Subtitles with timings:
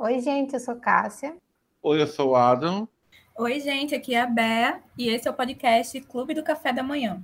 [0.00, 1.36] Oi, gente, eu sou Cássia.
[1.82, 2.86] Oi, eu sou o Adam.
[3.36, 6.84] Oi, gente, aqui é a Bea e esse é o podcast Clube do Café da
[6.84, 7.20] Manhã.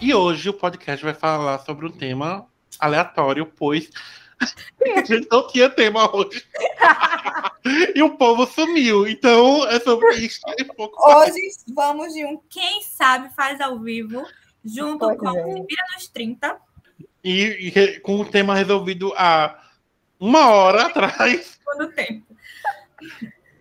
[0.00, 2.46] E hoje o podcast vai falar sobre um tema
[2.78, 3.90] aleatório, pois
[4.96, 6.44] a gente não tinha tema hoje.
[7.94, 9.06] e o povo sumiu.
[9.06, 10.40] Então é sobre isso.
[10.58, 11.32] E pouco mais.
[11.32, 11.40] Hoje
[11.74, 14.24] vamos de um Quem Sabe Faz ao Vivo,
[14.64, 15.46] junto Pois com é.
[15.46, 16.56] o Vira nos 30.
[17.24, 19.60] E, e com o tema resolvido há
[20.20, 21.58] uma hora atrás.
[21.64, 22.26] Todo tempo.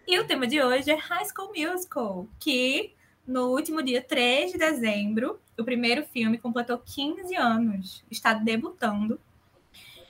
[0.08, 2.95] E o tema de hoje é High School Musical, que
[3.28, 9.20] no último dia 3 de dezembro, o primeiro filme completou 15 anos, está debutando.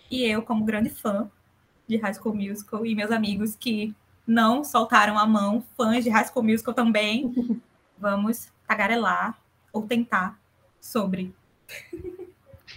[0.10, 1.30] E eu, como grande fã
[1.88, 3.96] de High School Musical, e meus amigos que
[4.28, 7.62] não soltaram a mão, fãs de High School Musical também,
[7.98, 9.40] vamos tagarelar
[9.72, 10.40] ou tentar
[10.82, 11.34] sobre.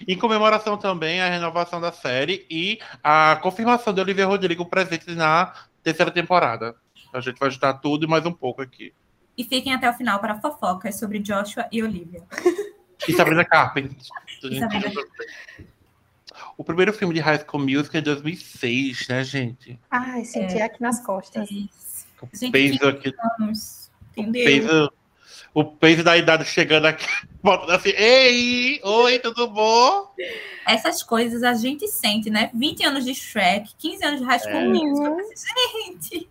[0.06, 5.55] Em comemoração também à renovação da série e a confirmação de Olivia Rodrigo presente na
[5.83, 6.77] terceira temporada.
[7.12, 8.92] A gente vai ajudar tudo e mais um pouco aqui.
[9.39, 12.22] E fiquem até o final para fofocas sobre Joshua e Olivia.
[13.06, 13.97] E Sabrina Carpenter.
[16.56, 19.78] O primeiro filme de High School Music é de 2006, né, gente?
[19.89, 21.48] Ai, senti aqui nas costas.
[21.48, 23.91] O Gente, peso 15 aqui, anos.
[24.17, 24.45] o Entendeu?
[24.45, 24.92] peso,
[25.55, 27.06] o peso da idade chegando aqui,
[27.41, 30.12] voltando assim, ei, oi, tudo bom?
[30.67, 32.50] Essas coisas a gente sente, né?
[32.52, 34.64] 20 anos de Shrek, 15 anos de High School É.
[34.67, 35.17] Musical.
[35.86, 36.28] Gente,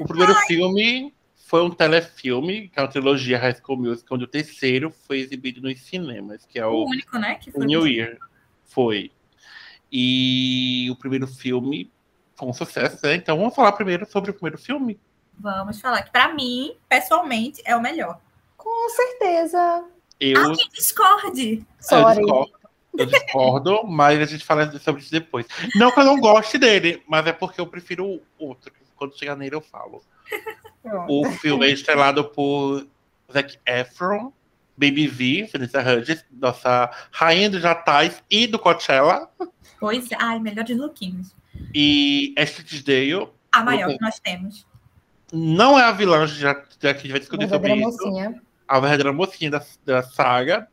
[0.00, 1.14] O primeiro filme
[1.46, 5.60] foi um telefilme, que é uma trilogia High School Music, onde o terceiro foi exibido
[5.62, 7.36] nos cinemas, que é o o único, né?
[7.36, 8.18] Que foi New Year
[8.64, 9.12] foi.
[9.90, 11.88] E o primeiro filme
[12.34, 13.14] foi um sucesso, né?
[13.14, 14.98] Então vamos falar primeiro sobre o primeiro filme.
[15.38, 18.20] Vamos falar que, pra mim, pessoalmente, é o melhor.
[18.56, 19.84] Com certeza.
[20.18, 21.58] Eu, Ah, que discorde!
[21.58, 22.16] eu Sorry.
[22.16, 22.52] discordo,
[22.98, 25.46] eu discordo, mas a gente fala sobre isso depois.
[25.76, 28.72] Não que eu não goste dele, mas é porque eu prefiro o outro.
[28.96, 30.02] Quando chegar nele, eu falo.
[30.90, 31.12] Pronto.
[31.12, 32.86] O filme é estrelado por
[33.32, 34.32] Zac Efron,
[34.76, 39.30] Baby V, Vanessa Hudgens, nossa rainha dos natais e do Coachella,
[39.80, 41.34] Pois, ai, melhores lookinhos.
[41.74, 43.28] e Ashley Tisdale.
[43.52, 44.66] A maior que nós temos.
[45.32, 48.06] Não é a vilã, já, já que a gente vai discutir sobre Verdadeira isso.
[48.06, 48.42] mocinha.
[48.68, 50.68] a verdadeira mocinha da, da saga,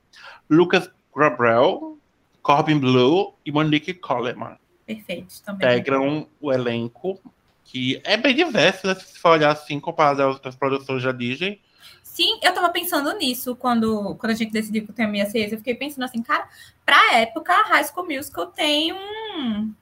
[0.50, 1.98] Lucas Gabriel,
[2.42, 4.58] Corbin Blue e Monique Coleman.
[4.86, 5.68] Perfeitos também.
[5.68, 7.20] Integram o elenco,
[7.66, 11.62] que é bem diverso, né, se for olhar assim, comparado às outras produções da Disney.
[12.04, 15.40] Sim, eu tava pensando nisso quando, quando a gente decidiu que o tema ia ser
[15.40, 15.56] esse.
[15.56, 16.48] Eu fiquei pensando assim, cara,
[16.86, 19.74] pra época, a High School Musical tem um,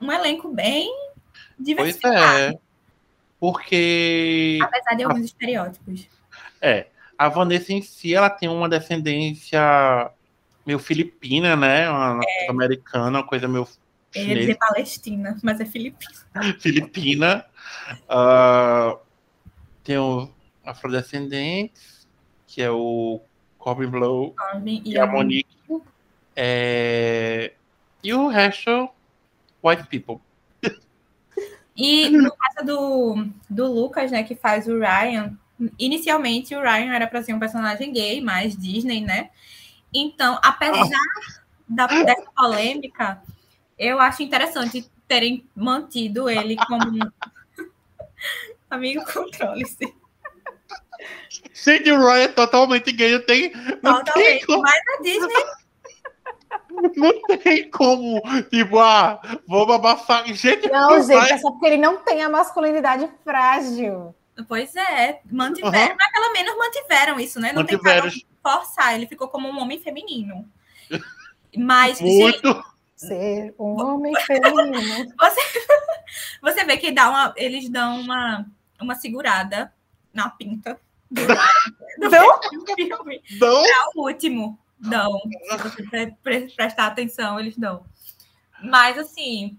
[0.00, 2.38] um elenco bem Pois diversificado.
[2.38, 2.58] é.
[3.38, 6.08] Porque Apesar de alguns estereótipos.
[6.60, 6.86] é,
[7.16, 10.10] a Vanessa em si, ela tem uma descendência
[10.66, 11.88] meio filipina, né?
[11.88, 13.66] Uma coisa americana, uma coisa meio
[14.12, 16.12] Dizer Palestina, mas é Filipina.
[16.58, 17.46] Filipina.
[18.08, 18.98] Ah,
[19.84, 20.28] tem o
[20.64, 22.06] Afrodescendentes,
[22.46, 23.20] que é o
[23.58, 24.34] Corbin Blow
[24.64, 25.48] E, e a Monique.
[26.34, 27.52] É,
[28.02, 28.88] E o resto,
[29.62, 30.20] white people.
[31.76, 35.38] E no caso do, do Lucas, né, que faz o Ryan,
[35.78, 39.30] inicialmente o Ryan era para ser um personagem gay, mais Disney, né?
[39.92, 41.00] Então, apesar
[41.68, 43.22] da, dessa polêmica,
[43.80, 46.84] eu acho interessante terem mantido ele como.
[48.70, 49.92] Amigo, controle-se.
[51.54, 53.50] Gente, o Ryan é totalmente gay, não tem,
[53.82, 54.46] não tem, Totalmente.
[54.46, 55.44] como, Mas a Disney
[56.96, 60.26] não tem como, tipo, ah, vou abafar.
[60.34, 61.30] Gente, Não, não gente, vai.
[61.32, 64.14] é só porque ele não tem a masculinidade frágil.
[64.46, 65.96] Pois é, mantiveram, Aham.
[65.98, 67.52] mas pelo menos mantiveram isso, né?
[67.52, 68.08] Não Mantiveram.
[68.10, 70.46] tentaram forçar, ele ficou como um homem feminino.
[71.56, 72.64] Mas, gente, muito.
[73.06, 75.14] Ser um homem feminino.
[76.42, 78.46] você vê que dá uma, eles dão uma,
[78.80, 79.72] uma segurada
[80.12, 80.78] na pinta
[81.10, 82.40] do, do Não?
[82.76, 83.22] filme.
[83.40, 84.58] Não, É o último.
[84.78, 85.18] Dão.
[85.50, 87.84] Se você pre- pre- prestar atenção, eles dão.
[88.62, 89.58] Mas, assim,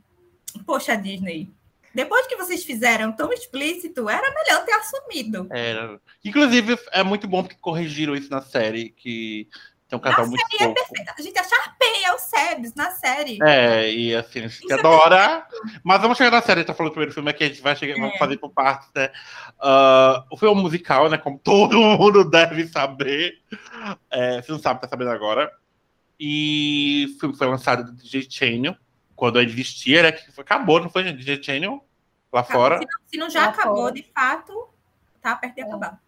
[0.65, 1.49] poxa, Disney.
[1.93, 5.47] Depois que vocês fizeram tão explícito, era melhor ter assumido.
[5.51, 5.99] Era.
[6.23, 9.47] Inclusive, é muito bom que corrigiram isso na série, que
[9.91, 10.73] tem um casal Na muito série é fofo.
[10.89, 11.13] perfeita.
[11.17, 13.38] A gente acharpeia o Sebs na série.
[13.43, 15.45] É, e assim, a gente Isso é adora.
[15.83, 17.95] Mas vamos chegar na série, tá falando do primeiro filme aqui, a gente vai chegar,
[17.95, 18.17] vamos É.
[18.17, 19.11] fazer por partes, né?
[19.59, 21.17] Ah, o filme é um musical, né?
[21.17, 23.33] Como todo mundo deve saber.
[24.09, 25.51] É, se não sabe, tá sabendo agora.
[26.19, 28.75] E o filme foi lançado do DJ Chanel,
[29.15, 31.17] quando existia, era que acabou, não foi, gente?
[31.17, 31.83] DJ Channel?
[32.31, 32.77] Lá fora.
[32.77, 33.93] Se não, se não já Lá acabou, fora.
[33.93, 34.69] de fato,
[35.21, 35.99] tá perto de acabar.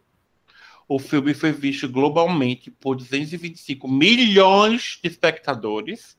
[0.88, 6.18] O filme foi visto globalmente por 225 milhões de espectadores,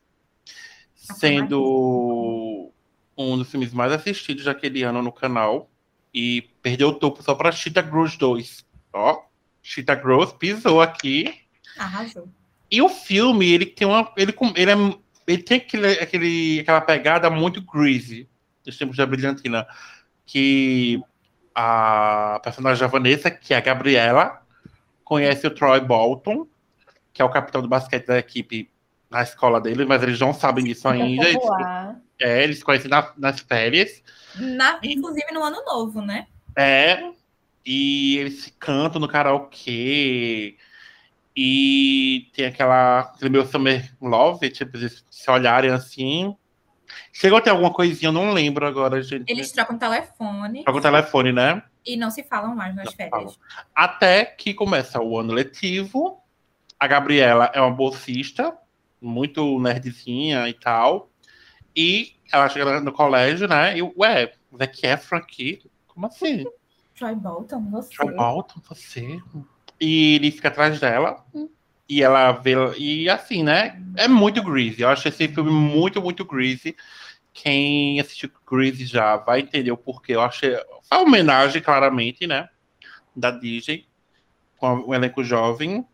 [0.94, 2.72] sendo
[3.16, 5.70] um dos filmes mais assistidos daquele ano no canal.
[6.12, 8.64] E perdeu o topo só para Cheetah Gross 2.
[8.92, 9.22] Ó,
[9.62, 11.34] Cheetah Gross pisou aqui.
[11.76, 12.28] Arrasou.
[12.70, 14.12] E o filme, ele tem uma.
[14.16, 18.28] Ele, ele, é, ele tem aquele, aquele, aquela pegada muito greasy
[18.64, 19.66] dos tempos da Brilhantina.
[20.24, 21.02] Que
[21.54, 24.43] a personagem da Vanessa, que é a Gabriela,
[25.04, 26.46] conhece o Troy Bolton,
[27.12, 28.70] que é o capitão do basquete da equipe
[29.10, 31.28] na escola dele, mas eles não sabem disso ainda.
[31.28, 31.44] Eles,
[32.20, 34.02] é, eles se conhecem na- nas férias.
[34.36, 36.26] Na- inclusive no ano novo, né?
[36.56, 37.10] É,
[37.64, 40.56] e eles se cantam no karaokê.
[41.36, 43.00] E tem aquela.
[43.00, 46.36] Aquele meu summer love, tipo, eles se olharem assim.
[47.12, 49.30] Chegou a ter alguma coisinha, eu não lembro agora, gente.
[49.30, 51.62] Eles trocam telefone o telefone, né?
[51.84, 53.38] E não se falam mais nas Não férias.
[53.74, 56.20] Até que começa o ano letivo.
[56.78, 58.56] A Gabriela é uma bolsista,
[59.00, 61.10] muito nerdzinha e tal.
[61.74, 63.76] E ela chega no colégio, né?
[63.76, 65.62] E, ué, Zac Efron aqui?
[65.86, 66.44] Como assim?
[66.96, 67.94] Troy Bolton, você.
[67.94, 69.20] Troy Bolton, você.
[69.80, 71.24] E ele fica atrás dela.
[71.88, 72.54] E ela vê.
[72.78, 73.80] E assim, né?
[73.96, 74.82] É muito greasy.
[74.82, 76.76] Eu acho esse filme muito, muito greasy.
[77.32, 80.14] Quem assistiu Greasy já vai entender o porquê.
[80.14, 80.56] Eu achei.
[80.90, 82.48] A homenagem, claramente, né?
[83.14, 83.86] Da Disney.
[84.56, 85.86] Com o elenco jovem.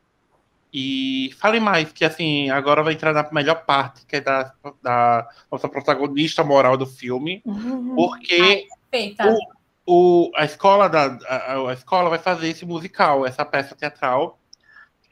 [0.72, 5.28] E fale mais, que assim, agora vai entrar na melhor parte, que é da, da
[5.50, 7.42] nossa protagonista moral do filme.
[7.96, 9.36] Porque Feita.
[9.84, 14.38] o, a, escola da, a, a escola vai fazer esse musical, essa peça teatral.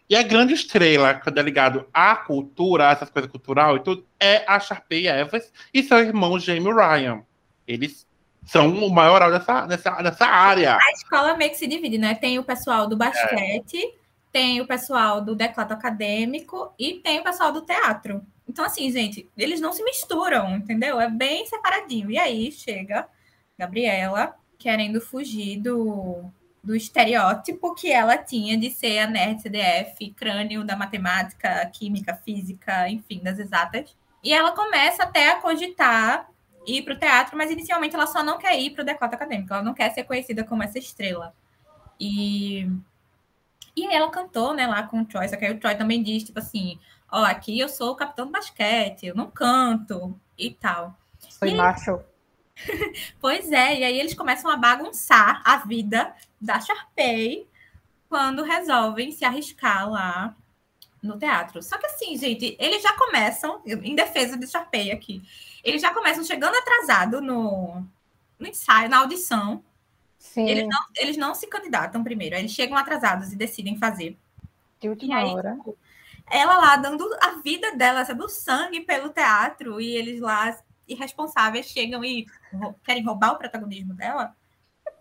[0.08, 4.06] E a grande estrela, quando é ligado à cultura, a essas coisas cultural e tudo,
[4.18, 7.22] é a Sharpay Evans e seu irmão Jamie Ryan.
[7.66, 8.06] Eles
[8.48, 10.76] são o maioral dessa, dessa, dessa área.
[10.76, 12.14] A escola meio que se divide, né?
[12.14, 13.94] Tem o pessoal do basquete,
[14.32, 18.22] tem o pessoal do declato acadêmico e tem o pessoal do teatro.
[18.48, 20.98] Então, assim, gente, eles não se misturam, entendeu?
[20.98, 22.10] É bem separadinho.
[22.10, 23.06] E aí chega
[23.58, 26.24] Gabriela querendo fugir do,
[26.64, 32.88] do estereótipo que ela tinha de ser a nerd CDF, crânio da matemática, química, física,
[32.88, 33.94] enfim, das exatas.
[34.24, 36.28] E ela começa até a cogitar
[36.66, 39.52] ir para o teatro, mas inicialmente ela só não quer ir para o declato acadêmico,
[39.52, 41.34] ela não quer ser conhecida como essa estrela.
[42.00, 42.68] E,
[43.76, 46.02] e aí ela cantou, né, lá com o Troy, só que aí o Troy também
[46.02, 46.78] diz, tipo assim,
[47.10, 50.96] ó, aqui eu sou o capitão do basquete, eu não canto e tal.
[51.38, 52.00] Foi E- macho.
[53.20, 57.46] Pois é, e aí eles começam a bagunçar a vida da Sharpay
[58.08, 60.34] quando resolvem se arriscar lá
[61.02, 61.62] no teatro.
[61.62, 65.22] Só que assim, gente, eles já começam, em defesa de Sharpay aqui,
[65.64, 67.84] eles já começam chegando atrasado no,
[68.38, 69.62] no ensaio, na audição.
[70.18, 74.18] Sim, Eles não, eles não se candidatam primeiro, eles chegam atrasados e decidem fazer.
[74.80, 75.54] de última aí, hora.
[75.54, 75.78] tipo,
[76.30, 81.66] ela lá dando a vida dela, sabe, o sangue pelo teatro, e eles lá, irresponsáveis,
[81.66, 82.26] chegam e
[82.84, 84.34] querem roubar o protagonismo dela.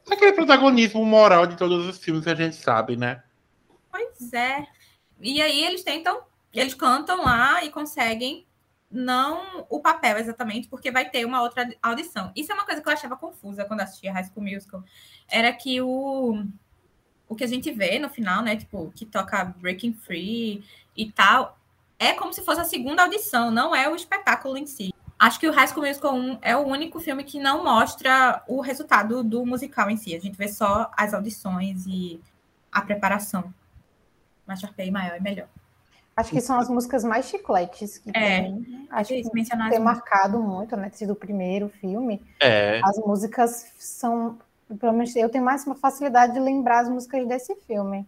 [0.09, 3.23] Aquele protagonismo moral de todos os filmes que a gente sabe, né?
[3.91, 4.65] Pois é.
[5.19, 6.21] E aí eles tentam,
[6.53, 8.46] eles cantam lá e conseguem
[8.89, 12.31] não o papel exatamente, porque vai ter uma outra audição.
[12.35, 14.83] Isso é uma coisa que eu achava confusa quando assistia High School Musical.
[15.29, 16.43] Era que o,
[17.27, 18.55] o que a gente vê no final, né?
[18.55, 20.63] Tipo, que toca Breaking Free
[20.95, 21.57] e tal,
[21.99, 24.93] é como se fosse a segunda audição, não é o espetáculo em si.
[25.19, 28.61] Acho que o High School Musical 1 é o único filme que não mostra o
[28.61, 30.15] resultado do musical em si.
[30.15, 32.21] A gente vê só as audições e
[32.71, 33.51] a preparação.
[34.45, 35.49] Mas Sharpay maior é melhor.
[36.17, 38.41] Acho que são as músicas mais chicletes que É.
[38.41, 38.87] tem.
[38.89, 40.89] Acho que mencionar as marcado muito, né?
[40.91, 42.19] Sido o primeiro filme.
[42.39, 42.81] É.
[42.83, 44.39] As músicas são.
[44.79, 48.05] Pelo menos eu tenho mais uma facilidade de lembrar as músicas desse filme.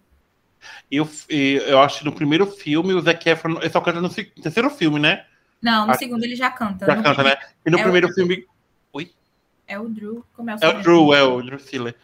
[0.92, 3.60] Eu, eu acho que no primeiro filme o Zac Efron.
[3.62, 5.26] Ele só canta no terceiro filme, né?
[5.62, 6.86] Não, no Ah, segundo ele já canta.
[6.88, 7.38] Já canta, né?
[7.66, 8.46] E no É o- primeiro filme.
[9.68, 10.82] É o Drew, como é o É o?
[10.82, 11.96] Drew, é o Drew Stiller.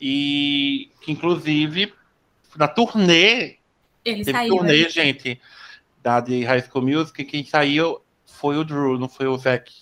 [0.00, 1.92] E que, inclusive,
[2.56, 3.57] na turnê,
[4.08, 4.56] Ele teve saiu.
[4.56, 4.88] turnê, né?
[4.88, 5.40] gente,
[6.02, 9.72] da de High School Music, quem saiu foi o Drew, não foi o Zac.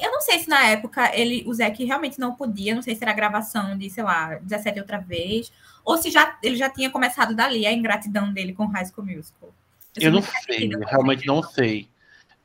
[0.00, 3.02] Eu não sei se na época ele, o Zac realmente não podia, não sei se
[3.02, 5.52] era gravação de, sei lá, 17 outra vez,
[5.84, 9.50] ou se já, ele já tinha começado dali a ingratidão dele com High School Musical.
[9.96, 11.88] Eu sou não muito sei, realmente não sei.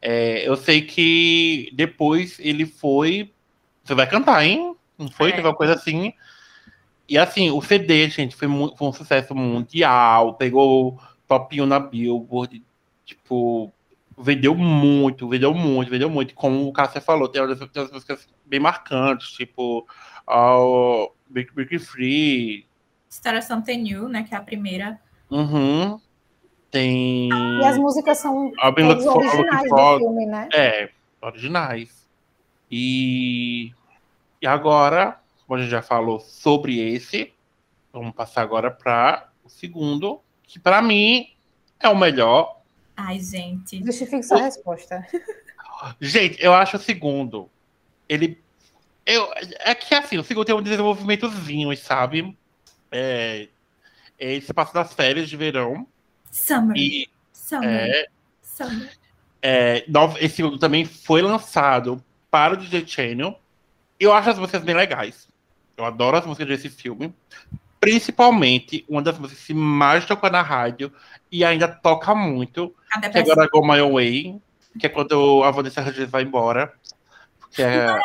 [0.02, 3.32] É, eu sei que depois ele foi.
[3.84, 4.76] Você vai cantar, hein?
[4.98, 5.30] Não foi?
[5.30, 5.34] É.
[5.34, 6.14] Teve uma coisa assim.
[7.08, 10.34] E assim, o CD, gente, foi, mu- foi um sucesso mundial.
[10.34, 12.64] Pegou topinho na Billboard.
[13.06, 13.72] Tipo,
[14.18, 16.34] vendeu muito, vendeu muito, vendeu muito.
[16.34, 19.88] Como o Cássia falou, tem umas, tem umas músicas bem marcantes, tipo
[20.30, 22.68] uh, Break Break Free.
[23.12, 24.24] Star of Something New, né?
[24.24, 25.00] Que é a primeira.
[25.30, 26.00] Uhum.
[26.72, 27.30] Tem.
[27.30, 30.50] E as músicas são todas originais do filme, né?
[30.54, 30.90] É,
[31.22, 32.10] originais.
[32.70, 33.72] E,
[34.42, 37.32] e agora, como a gente já falou sobre esse,
[37.92, 40.20] vamos passar agora para o segundo,
[40.54, 41.32] que para mim
[41.80, 42.62] é o melhor.
[42.96, 43.84] Ai, gente.
[43.84, 45.04] Justifique sua resposta.
[46.00, 47.50] Gente, eu acho o segundo.
[48.08, 48.40] Ele.
[49.04, 52.38] Eu, é que assim, o segundo tem um desenvolvimentozinho, sabe?
[52.92, 53.50] É,
[54.18, 55.88] ele se passa das férias de verão.
[56.32, 56.78] Summer.
[56.78, 57.68] E Summer.
[57.68, 58.08] é,
[58.44, 58.92] Summer.
[59.42, 59.86] é,
[60.22, 63.38] esse segundo também foi lançado para o DJ Channel.
[64.00, 65.28] Eu acho as músicas bem legais.
[65.76, 67.12] Eu adoro as músicas desse filme.
[67.84, 70.92] Principalmente uma das músicas que mais tocou na rádio
[71.32, 74.42] e ainda toca muito, A que é agora Go My Way,
[74.80, 76.72] que é quando a Vanessa Hudgens vai embora.
[77.52, 78.00] Que é,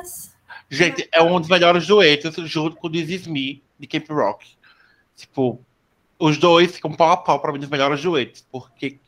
[0.00, 0.30] Us.
[0.70, 4.46] gente, é um dos melhores duetos junto com o This Is Me, de Cape Rock.
[5.14, 5.60] Tipo,
[6.18, 8.98] os dois ficam pau a pau para mim dos melhores duetos, porque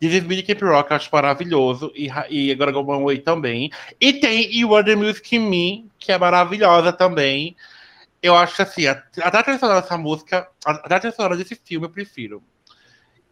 [0.00, 3.18] This Is Me de Cape Rock eu acho maravilhoso, e, e agora Go My Way
[3.18, 3.70] também.
[4.00, 7.56] E tem You Are The Music In Me, que é maravilhosa também.
[8.22, 11.14] Eu acho que assim, a- até a trilha sonora dessa música, a- até a trilha
[11.14, 12.42] sonora desse filme eu prefiro.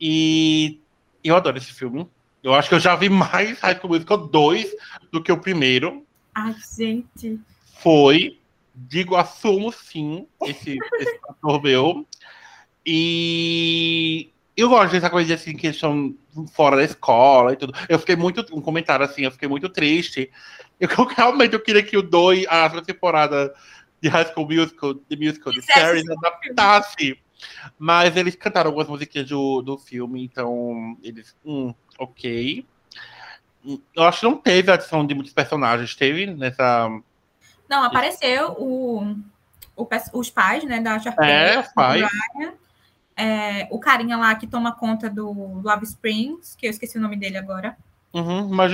[0.00, 0.80] E
[1.24, 2.08] eu adoro esse filme.
[2.42, 4.70] Eu acho que eu já vi mais High School Musical 2
[5.10, 7.40] do que o primeiro Ai, gente.
[7.82, 8.38] foi,
[8.74, 12.06] digo, assumo sim, esse, esse ator meu.
[12.84, 16.14] E eu gosto dessa coisa assim, que eles estão
[16.52, 17.72] fora da escola e tudo.
[17.88, 20.30] Eu fiquei muito, um comentário assim, eu fiquei muito triste.
[20.78, 23.52] Eu, eu realmente eu queria que o 2, a segunda temporada
[24.00, 27.18] de High School Musical, de Musical, de séries, esse adaptasse.
[27.78, 32.66] Mas eles cantaram algumas musiquinhas do, do filme, então eles, hum, ok.
[33.94, 36.88] Eu acho que não teve adição de muitos personagens, teve nessa.
[37.68, 39.16] Não, apareceu o,
[39.76, 41.30] o os pais, né, da Sharpay.
[41.30, 42.02] É, pai.
[43.18, 45.30] É, o carinha lá que toma conta do
[45.62, 47.76] Love Springs, que eu esqueci o nome dele agora.
[48.12, 48.72] Uhum, mas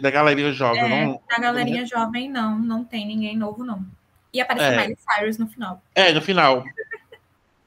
[0.00, 1.20] da galerinha jovem, É, não.
[1.28, 3.84] Da galerinha jovem, não, não tem ninguém novo, não.
[4.32, 4.76] E apareceu É.
[4.76, 5.82] Miley Cyrus no final.
[5.94, 6.64] É, no final.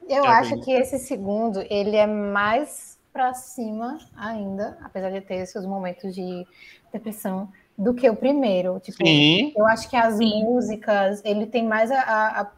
[0.08, 5.22] Eu É acho bem- que esse segundo, ele é mais pra cima ainda, apesar de
[5.22, 6.46] ter seus momentos de
[6.92, 8.80] depressão, do que o primeiro.
[8.80, 9.54] Tipo, Sim.
[9.56, 10.44] eu acho que as Sim.
[10.44, 12.52] músicas, ele tem mais a, a- a-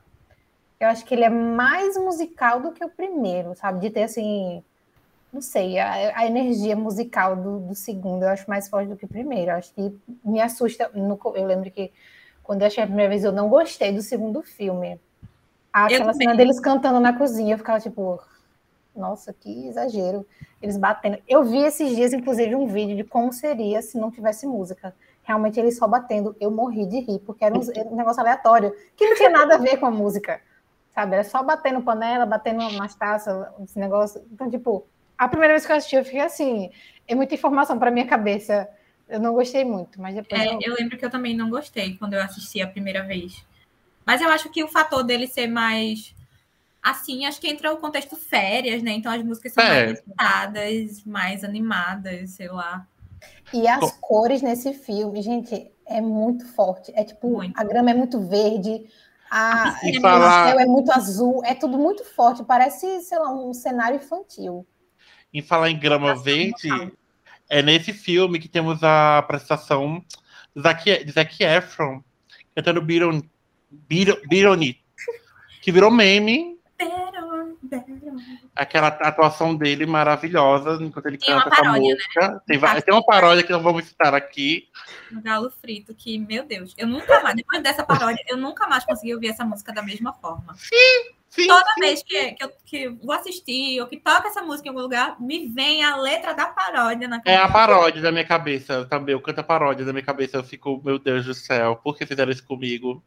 [0.80, 3.80] Eu acho que ele é mais musical do que o primeiro, sabe?
[3.80, 4.64] De ter, assim...
[5.34, 9.06] Não sei, a, a energia musical do, do segundo eu acho mais forte do que
[9.06, 9.52] o primeiro.
[9.52, 9.92] Eu acho que
[10.24, 10.90] me assusta.
[10.94, 11.92] no eu lembro que
[12.48, 14.98] quando eu achei a primeira vez, eu não gostei do segundo filme.
[15.74, 18.20] Aquela cena deles cantando na cozinha, eu ficava tipo,
[18.96, 20.26] nossa, que exagero.
[20.62, 21.20] Eles batendo.
[21.28, 24.96] Eu vi esses dias, inclusive, um vídeo de como seria se não tivesse música.
[25.24, 26.38] Realmente eles só batendo.
[26.40, 29.56] Eu morri de rir, porque era um, era um negócio aleatório, que não tinha nada
[29.56, 30.40] a ver com a música.
[30.96, 31.16] Sabe?
[31.16, 34.26] Era só batendo panela, batendo nas taças, esse negócio.
[34.32, 34.88] Então, tipo,
[35.18, 36.72] a primeira vez que eu assisti, eu fiquei assim,
[37.06, 38.70] é muita informação para minha cabeça.
[39.08, 40.60] Eu não gostei muito, mas depois É, eu...
[40.62, 43.46] eu lembro que eu também não gostei quando eu assisti a primeira vez.
[44.06, 46.14] Mas eu acho que o fator dele ser mais
[46.82, 48.92] assim, acho que entra o contexto férias, né?
[48.92, 49.88] Então as músicas são É.
[49.88, 52.88] mais agitadas, mais animadas, sei lá.
[53.54, 53.92] E as Bom.
[54.00, 56.92] cores nesse filme, gente, é muito forte.
[56.96, 57.60] É tipo, Muito.
[57.60, 58.86] a grama é muito verde,
[59.30, 62.44] a, A é falar, céu é muito azul, é tudo muito forte.
[62.44, 64.66] Parece, sei lá, um cenário infantil.
[65.34, 66.70] em falar em grama Nossa, verde.
[67.50, 70.04] É nesse filme que temos a prestação
[70.56, 72.04] de Zac, de Zac Efron
[72.56, 73.22] cantando Biron,
[73.70, 74.80] Biron, Bironi,
[75.62, 76.58] que virou meme.
[78.56, 81.94] Aquela atuação dele maravilhosa enquanto ele Tem canta essa paródia, né?
[81.94, 82.44] música.
[82.48, 84.68] Tem, va- tem uma paródia que não vamos citar aqui.
[85.12, 88.84] No Galo Frito, que, meu Deus, eu nunca mais, depois dessa paródia, eu nunca mais
[88.86, 90.56] consegui ouvir essa música da mesma forma.
[90.56, 91.80] Sim, Toda sim.
[91.82, 95.20] vez que, que eu que vou assistir ou que toca essa música em algum lugar,
[95.22, 97.54] me vem a letra da paródia na É a cabeça.
[97.54, 99.14] paródia da minha cabeça também.
[99.14, 100.38] Eu canto a paródia da minha cabeça.
[100.38, 103.04] Eu fico, meu Deus do céu, por que fizeram isso comigo?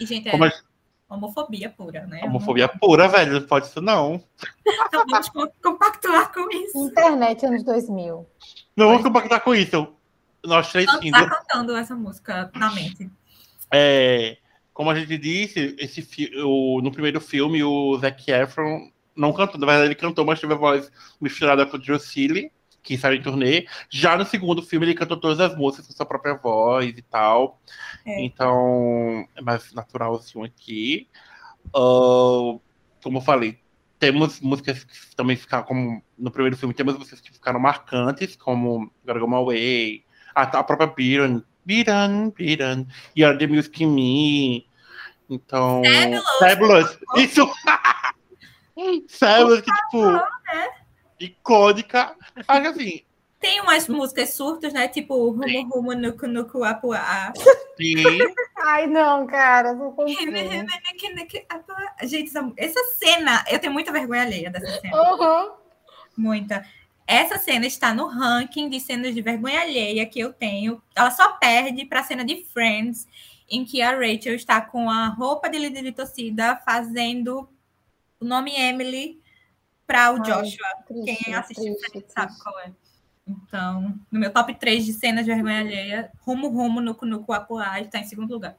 [0.00, 0.52] E, gente, é Como a
[1.08, 2.20] homofobia pura, né?
[2.24, 3.40] homofobia pura, velho.
[3.40, 4.22] Não pode isso, não.
[4.66, 6.78] Então vamos co- compactuar com isso.
[6.86, 8.26] Internet anos 2000.
[8.76, 9.94] Não vamos compactar com isso.
[10.44, 11.10] Nós três Não sim.
[11.10, 13.10] tá cantando essa música na mente.
[13.72, 14.36] É,
[14.74, 16.06] como a gente disse, esse
[16.44, 19.60] o- no primeiro filme, o Zac Efron não cantou.
[19.60, 20.90] Na verdade, ele cantou, mas teve a voz
[21.20, 22.50] misturada com o Joe Seeley,
[22.82, 23.66] que saiu em turnê.
[23.88, 27.60] Já no segundo filme, ele cantou todas as músicas com sua própria voz e tal.
[28.04, 28.20] É.
[28.24, 31.08] Então, é mais naturalzinho aqui.
[31.74, 32.58] Ah,
[33.02, 33.58] como eu falei,
[33.98, 38.90] temos músicas que também ficaram como no primeiro filme, temos músicas que ficaram marcantes, como
[39.04, 40.04] Gotta Go My Way,
[40.34, 44.66] a, a própria Biran, Biran, Biran, You're the Music Me.
[45.28, 45.82] Então.
[46.38, 46.38] Fabulous.
[46.38, 46.98] Fabulous.
[47.16, 47.50] Isso!
[49.08, 50.02] Fabulous, que tipo.
[50.10, 50.68] né?
[51.20, 52.16] Icônica.
[52.48, 53.00] Acho que assim,
[53.40, 54.88] Tem umas músicas surtos, né?
[54.88, 57.32] Tipo Rumo Rumo Nuku Nuku Apuá.
[57.76, 57.94] sim.
[58.64, 60.32] Ai, não, cara, não consigo.
[62.02, 64.96] Gente, essa, essa cena, eu tenho muita vergonha alheia dessa cena.
[64.96, 65.52] Uhum.
[66.16, 66.64] Muita.
[67.06, 70.82] Essa cena está no ranking de cenas de vergonha alheia que eu tenho.
[70.94, 73.06] Ela só perde para a cena de Friends,
[73.48, 77.48] em que a Rachel está com a roupa de líder de torcida fazendo
[78.18, 79.20] o nome Emily
[79.86, 80.66] para o Ai, Joshua.
[80.86, 82.42] triste, Quem assistiu triste, Friends sabe triste.
[82.42, 82.72] qual é.
[83.26, 87.80] Então, no meu top 3 de cenas de vergonha alheia, Rumo Rumo Nuku Nuku Apuá
[87.80, 88.56] está em segundo lugar.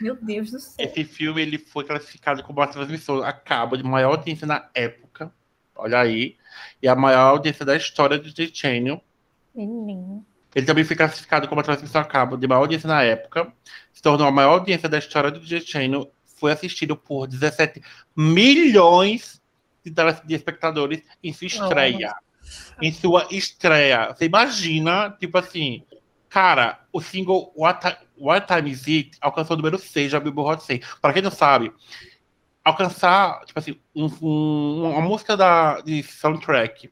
[0.00, 0.74] Meu Deus do céu.
[0.84, 5.32] Esse filme ele foi classificado como a transmissão a cabo de maior audiência na época.
[5.78, 6.36] Olha aí.
[6.82, 9.02] E a maior audiência da história do Disney Channel.
[9.54, 10.26] Menino.
[10.54, 13.52] Ele também foi classificado como a transmissão a cabo de maior audiência na época.
[13.92, 16.10] Se tornou a maior audiência da história do Disney Channel.
[16.36, 17.80] Foi assistido por 17
[18.16, 19.40] milhões
[19.84, 22.14] de, espectadores em sua estreia.
[22.80, 24.12] Em sua estreia.
[24.12, 25.84] Você imagina, tipo assim,
[26.28, 30.64] cara, o single What, What Time Is It alcançou o número 6 da Billboard Hot
[30.64, 30.80] 100.
[31.00, 31.72] Para quem não sabe,
[32.68, 36.90] alcançar, tipo assim, um- um- uma música da, de soundtrack,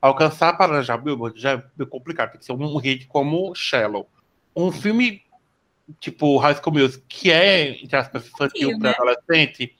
[0.00, 4.08] alcançar para já Billboard já é complicado, tem que ser um hit como Shallow.
[4.54, 5.22] Um filme
[5.98, 8.96] tipo High School Music, que é, entre aspas, infantil para né?
[8.96, 9.76] adolescente,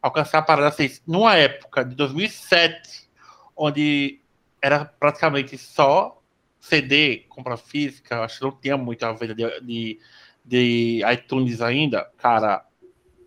[0.00, 3.08] alcançar a parada 6 numa época de 2007,
[3.56, 4.20] onde
[4.60, 6.20] era praticamente só
[6.60, 10.00] CD, compra física, acho que não tinha muita venda de, de,
[10.44, 12.64] de iTunes ainda, cara,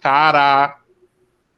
[0.01, 0.79] cara,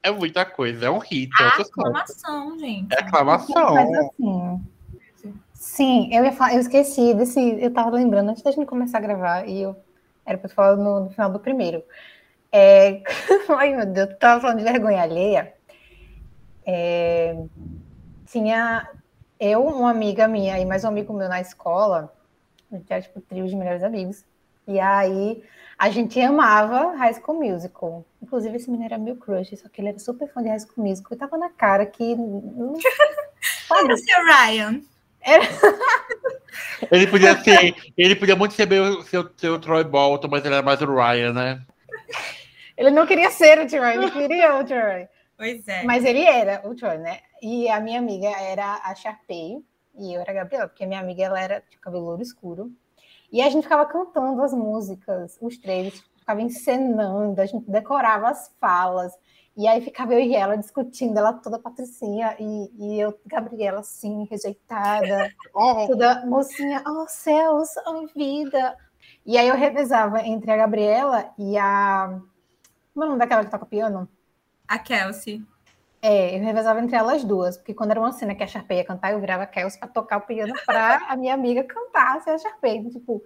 [0.04, 1.62] é muita coisa, é um hit, é.
[1.62, 2.94] Aclamação, gente.
[2.94, 3.74] É aclamação.
[3.74, 4.62] Mas assim.
[5.54, 7.40] Sim, eu ia falar, eu esqueci desse.
[7.60, 9.76] Eu tava lembrando antes da gente começar a gravar, e eu
[10.26, 11.84] era pra falar no, no final do primeiro.
[12.52, 13.02] É,
[13.58, 15.54] ai, meu Deus, eu tava falando de vergonha alheia.
[16.66, 17.36] É,
[18.28, 18.90] tinha
[19.40, 22.14] eu, uma amiga minha e mais um amigo meu na escola,
[22.72, 24.26] a gente era tipo trio de melhores amigos.
[24.68, 25.44] E aí
[25.78, 28.06] a gente amava High School Musical.
[28.22, 30.88] Inclusive, esse menino era meu crush, só que ele era super fã de High School
[30.88, 31.16] Musical.
[31.16, 32.16] E tava na cara que.
[33.70, 34.82] Olha o seu Ryan.
[36.92, 40.64] Ele podia ser, ele podia muito ser o seu, seu Troy Bolton, mas ele era
[40.64, 41.62] mais o Ryan, né?
[42.78, 45.08] Ele não queria ser o Troy, ele queria o Troy.
[45.36, 45.84] Pois é.
[45.84, 47.20] Mas ele era o Troy, né?
[47.42, 49.62] E a minha amiga era a Sharpay
[49.98, 52.72] e eu era a Gabriela, porque a minha amiga ela era de cabelo louro escuro.
[53.32, 58.54] E a gente ficava cantando as músicas, os três, ficava encenando, a gente decorava as
[58.60, 59.14] falas.
[59.56, 64.28] E aí ficava eu e ela discutindo, ela toda patricinha e, e eu, Gabriela, assim,
[64.30, 65.34] rejeitada.
[65.54, 68.78] Oh, toda mocinha, oh céus, oh vida.
[69.26, 72.22] E aí eu revezava entre a Gabriela e a.
[72.94, 74.08] Como é o nome daquela que toca piano?
[74.68, 75.44] A Kelsey.
[76.10, 78.86] É, eu revezava entre elas duas, porque quando era uma cena que a Sharpay ia
[78.86, 82.38] cantar, eu virava Kels para tocar o piano para a minha amiga cantar sem a
[82.38, 82.90] Sharpay.
[82.92, 83.22] Tipo,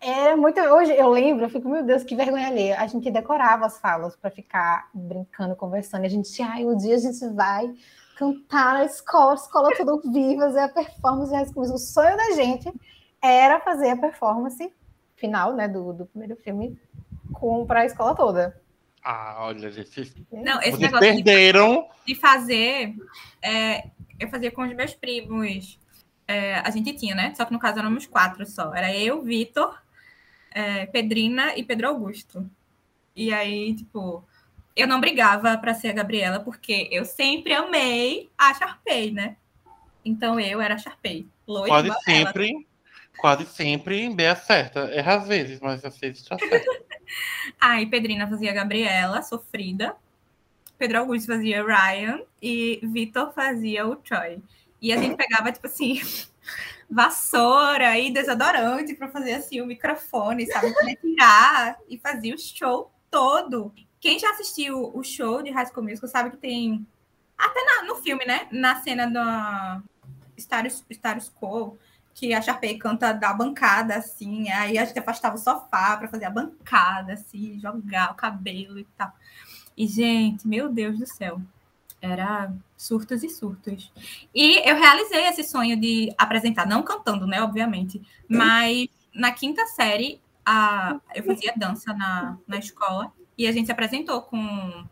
[0.00, 0.58] era muito.
[0.58, 2.80] Hoje eu lembro, eu fico, meu Deus, que vergonha alheia.
[2.80, 6.02] A gente decorava as falas para ficar brincando, conversando.
[6.02, 7.72] E a gente, ai, um dia a gente vai
[8.16, 11.52] cantar na escola, a escola toda viva, fazer a performance.
[11.56, 12.72] O sonho da gente
[13.22, 14.74] era fazer a performance
[15.14, 16.76] final, né, do, do primeiro filme
[17.68, 18.60] para a escola toda.
[19.02, 20.12] Ah, olha, gente.
[20.30, 21.88] Não, esse Vocês negócio de, perderam.
[22.06, 22.94] de fazer,
[23.42, 25.78] é, eu fazia com os meus primos.
[26.28, 27.34] É, a gente tinha, né?
[27.34, 28.74] Só que no caso éramos quatro só.
[28.74, 29.80] Era eu, Vitor,
[30.50, 32.48] é, Pedrina e Pedro Augusto.
[33.16, 34.24] E aí, tipo,
[34.76, 39.36] eu não brigava para ser a Gabriela, porque eu sempre amei a Sharpay, né?
[40.04, 41.26] Então eu era a Sharpay.
[41.46, 42.69] Loira Quase igual ela.
[43.20, 44.80] Quase sempre bem acerta.
[44.92, 46.66] Erra às vezes, mas às vezes tá certo.
[47.60, 49.94] Aí Pedrina fazia Gabriela, sofrida.
[50.78, 54.42] Pedro Augusto fazia Ryan e Vitor fazia o Troy.
[54.80, 56.00] E a gente pegava, tipo assim,
[56.90, 60.72] vassoura e desodorante para fazer assim o microfone, sabe?
[60.72, 63.72] Pra tirar e fazia o show todo.
[64.00, 66.86] Quem já assistiu o show de High School Musical sabe que tem.
[67.36, 68.48] Até na- no filme, né?
[68.50, 69.82] Na cena da
[70.36, 71.78] Status, Status Quo,
[72.14, 76.26] que a Sharpay canta da bancada, assim, aí a gente afastava o sofá para fazer
[76.26, 79.12] a bancada, assim, jogar o cabelo e tal.
[79.76, 81.40] E, gente, meu Deus do céu,
[82.00, 83.92] era surtos e surtos.
[84.34, 90.20] E eu realizei esse sonho de apresentar, não cantando, né, obviamente, mas na quinta série,
[90.44, 94.84] a, eu fazia dança na, na escola e a gente se apresentou com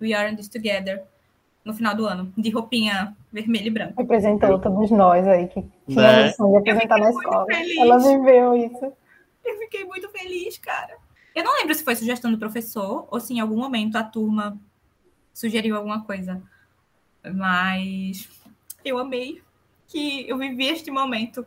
[0.00, 1.02] We Are in This Together
[1.68, 3.94] no final do ano, de roupinha vermelha e branca.
[3.98, 6.32] Representou todos nós aí que tinha Né?
[6.32, 7.44] de apresentar na escola.
[7.44, 7.76] feliz.
[7.76, 8.92] Ela viveu isso.
[9.44, 10.96] Eu fiquei muito feliz, cara.
[11.34, 14.58] Eu não lembro se foi sugestão do professor ou se em algum momento a turma
[15.34, 16.42] sugeriu alguma coisa.
[17.34, 18.26] Mas
[18.82, 19.42] eu amei
[19.88, 21.46] que eu vivi este momento.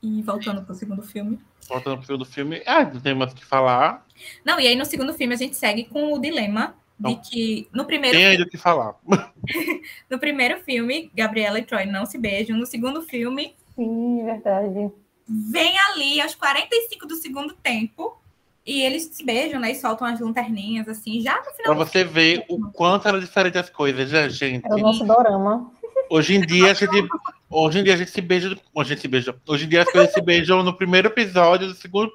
[0.00, 1.38] E voltando pro segundo filme.
[1.68, 2.62] Voltando pro fio do filme.
[2.66, 4.06] Ah, não tem mais o que falar.
[4.44, 7.16] Não, e aí no segundo filme a gente segue com o dilema de Não.
[7.16, 8.94] que no primeiro, Tem ainda o que falar.
[10.10, 12.56] no primeiro filme, Gabriela e Troy não se beijam.
[12.56, 14.90] No segundo filme, Sim, verdade.
[15.26, 18.16] vem ali aos 45 do segundo tempo
[18.64, 19.72] e eles se beijam, né?
[19.72, 21.74] E soltam as lanterninhas, assim, já no Pra final.
[21.74, 24.64] do você ver o quanto era diferente as coisas, né, gente?
[24.64, 25.70] Era o nosso dorama.
[26.08, 27.08] Hoje em dia a gente.
[27.50, 28.56] Hoje em dia a gente se beija.
[28.74, 29.36] Hoje a gente se beija.
[29.48, 32.12] Hoje em dia as coisas se beijam no primeiro episódio, do segundo,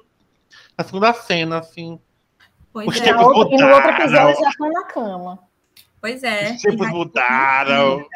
[0.76, 1.98] na segunda cena, assim.
[2.84, 3.90] Pois Os é, E, tempos e no outro mudaram.
[3.90, 5.38] episódio já estão na cama.
[6.00, 6.52] pois é.
[6.52, 8.06] Os tempos mudaram.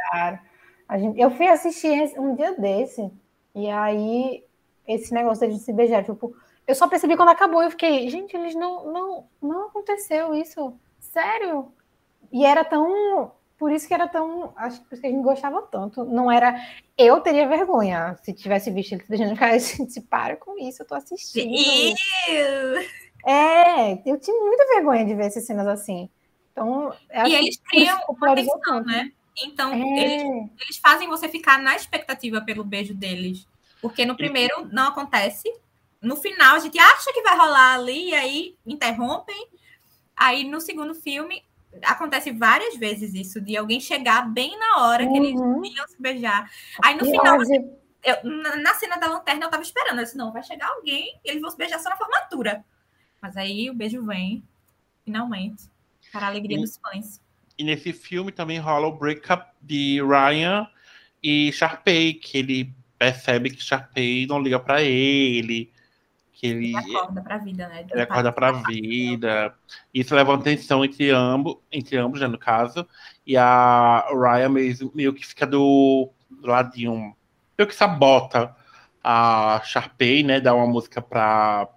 [0.88, 3.10] A gente, eu fui assistir um dia desse,
[3.54, 4.44] e aí
[4.86, 6.34] esse negócio de se beijar, tipo,
[6.66, 11.72] eu só percebi quando acabou, eu fiquei, gente, eles não, não, não aconteceu isso, sério?
[12.30, 15.22] E era tão, por isso que era tão, acho que por isso que a gente
[15.22, 16.54] gostava tanto, não era,
[16.98, 20.86] eu teria vergonha se tivesse visto ele se beijando, cara, gente, para com isso, eu
[20.86, 21.48] tô assistindo.
[23.24, 26.08] É, eu tinha muita vergonha de ver essas cenas assim.
[26.52, 29.10] Então, acho E que eles criam uma tensão, né?
[29.44, 29.76] Então, É.
[30.04, 33.46] eles, eles fazem você ficar na expectativa pelo beijo deles.
[33.80, 35.50] Porque no primeiro não acontece.
[36.00, 39.48] No final, a gente acha que vai rolar ali, e aí interrompem.
[40.16, 41.42] Aí no segundo filme,
[41.84, 45.64] acontece várias vezes isso, de alguém chegar bem na hora que eles Uhum.
[45.64, 46.50] iam se beijar.
[46.84, 47.38] Aí no E final,
[48.04, 49.98] eu- na, na cena da lanterna, eu tava esperando.
[49.98, 52.64] Eu disse, não, vai chegar alguém e eles vão se beijar só na formatura.
[53.22, 54.42] Mas aí o beijo vem,
[55.04, 55.64] finalmente,
[56.12, 57.20] para a alegria E- dos fãs.
[57.58, 60.66] E nesse filme também rola o breakup de Ryan
[61.22, 65.70] e Sharpay, que ele percebe que Sharpay não liga pra ele,
[66.32, 67.86] que ele, Ele acorda pra vida, né?
[67.90, 69.54] ele acorda pra vida.
[69.94, 72.86] Isso leva uma tensão entre ambos, entre ambos, né, no caso.
[73.26, 77.14] E a Ryan meio, meio que fica do, do ladinho,
[77.56, 78.56] meio que sabota
[79.04, 80.40] a Sharpay, né?
[80.40, 81.68] Dá uma música para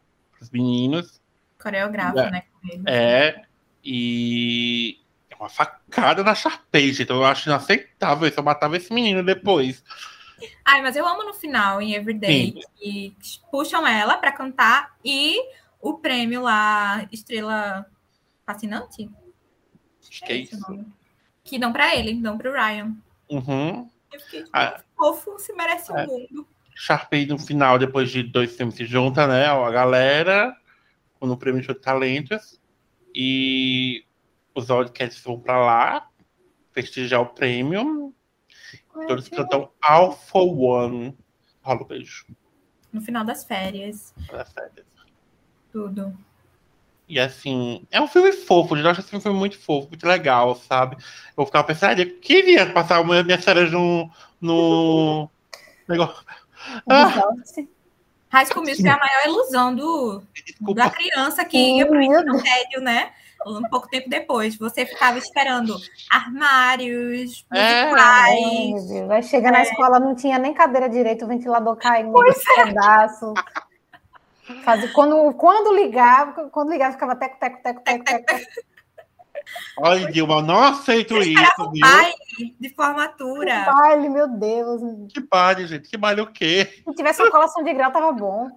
[0.41, 1.21] os meninos.
[1.65, 2.29] Coreografa, É.
[2.31, 2.43] né?
[2.85, 3.41] É,
[3.83, 4.99] e
[5.31, 7.09] é uma facada na Sharpay, gente.
[7.09, 8.39] Eu acho inaceitável isso.
[8.39, 9.83] Eu matava esse menino depois.
[10.63, 13.15] Ai, mas eu amo no final, em Everyday, que
[13.49, 15.35] puxam ela pra cantar e
[15.81, 17.85] o prêmio lá, Estrela
[18.45, 19.09] Fascinante?
[20.07, 20.61] Acho que é o isso.
[20.61, 20.85] nome.
[21.43, 22.95] Que dão pra ele, dão pro Ryan.
[23.29, 23.89] Uhum.
[24.13, 24.79] Eu fiquei tipo, Ah.
[24.95, 26.05] fofo, se merece o É.
[26.05, 26.47] mundo.
[26.75, 29.45] Sharpay no final, depois de dois filmes, se junta, né?
[29.47, 30.55] A galera
[31.25, 32.59] no prêmio de talentos.
[33.13, 34.05] E
[34.53, 36.09] os Outcasts vão pra lá
[36.73, 38.13] prestigiar o prêmio.
[39.07, 41.17] Todos cantam All for One.
[41.61, 42.25] Rola o beijo.
[42.91, 44.85] No final das férias, das férias.
[45.71, 46.15] tudo.
[47.07, 50.97] E assim, é um filme fofo, eu acho esse filme muito fofo, muito legal, sabe?
[51.37, 54.09] Eu ficava pensando, ah, eu queria passar uma minha série no,
[54.41, 55.29] no
[55.87, 56.25] negócio.
[56.89, 57.21] Ah.
[58.35, 60.73] High School Music é a maior ilusão do, Desculpa.
[60.73, 63.11] da criança que ia meu ensino médio, né?
[63.47, 64.57] Um pouco tempo depois.
[64.57, 65.75] Você ficava esperando
[66.09, 67.83] armários, É.
[67.93, 68.87] Ai, musicais.
[68.89, 69.07] Deus.
[69.07, 72.23] Vai chegar na escola, não tinha nem cadeira direito, o ventilador caindo no
[72.55, 73.33] pedaço.
[74.63, 78.25] Fazia, quando, quando ligava, quando ligava, ficava teco, teco, teco, teco, teco.
[78.25, 78.74] teco.
[79.77, 81.81] Olha, Dilma, não aceito isso, viu?
[81.81, 83.65] baile de formatura.
[83.65, 84.81] Baile, meu Deus.
[85.13, 86.81] Que baile, gente, que baile o quê?
[86.87, 88.49] Se tivesse uma colação de grau, tava bom.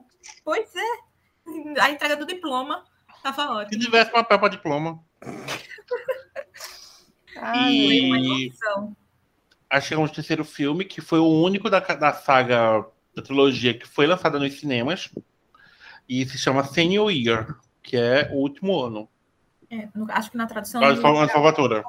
[0.45, 1.81] Pois é.
[1.81, 2.85] A entrega do diploma
[3.23, 3.83] tava Se ótimo.
[3.83, 5.01] tivesse papel para diploma.
[7.37, 8.53] Ai, E
[9.71, 13.75] acho que chegamos no terceiro filme, que foi o único da, da saga, da trilogia,
[13.79, 15.09] que foi lançada nos cinemas.
[16.09, 19.09] E se chama Senior Year, que é o último ano.
[19.71, 21.83] É, no- acho que na tradução de do- ano formatura.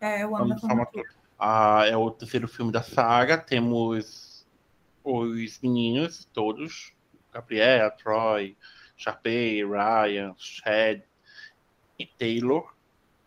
[0.00, 1.04] é o ano Ano formatura.
[1.38, 3.36] Ah, é o terceiro filme da saga.
[3.38, 4.46] Temos
[5.04, 6.92] os meninos todos.
[7.32, 8.56] Gabriel, Troy,
[8.96, 11.02] Sharpay, Ryan, Chad
[11.98, 12.74] e Taylor.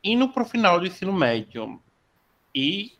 [0.03, 1.79] Indo pro final do ensino médio.
[2.55, 2.97] E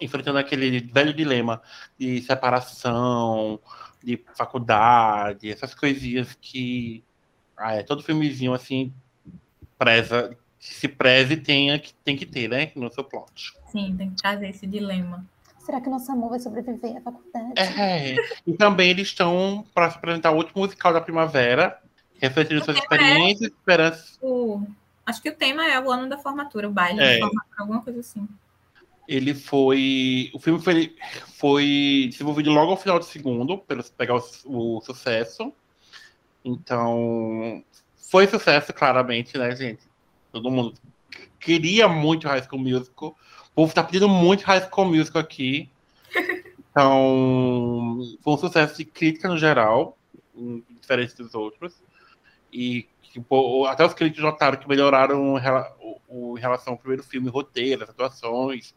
[0.00, 1.60] enfrentando aquele velho dilema
[1.98, 3.60] de separação,
[4.02, 7.04] de faculdade, essas coisinhas que
[7.56, 8.94] ah, é, todo filmezinho assim
[9.78, 12.72] preza, que se preze tenha, que tem que ter, né?
[12.74, 13.54] No seu plot.
[13.70, 15.24] Sim, tem que trazer esse dilema.
[15.64, 17.52] será que nosso amor vai sobreviver à faculdade?
[17.56, 21.78] É, e também eles estão para se apresentar o último musical da primavera,
[22.20, 24.18] refletindo suas experiências, esperanças.
[24.22, 24.62] O,
[25.06, 27.14] acho que o tema é o ano da formatura, o baile É.
[27.14, 28.26] de formatura, alguma coisa assim.
[29.06, 30.30] Ele foi.
[30.34, 30.94] O filme foi,
[31.38, 35.52] foi desenvolvido logo ao final do segundo, para pegar o, o sucesso.
[36.44, 37.62] Então,
[38.10, 39.82] foi sucesso, claramente, né, gente?
[40.32, 40.74] Todo mundo
[41.38, 43.16] queria muito High School Musical.
[43.50, 45.70] O povo tá pedindo muito High School Musical aqui.
[46.70, 49.98] Então, foi um sucesso de crítica no geral,
[50.80, 51.74] diferente dos outros.
[52.52, 57.28] E tipo, até os críticos notaram que melhoraram o, o, em relação ao primeiro filme,
[57.28, 58.76] roteiro, as atuações.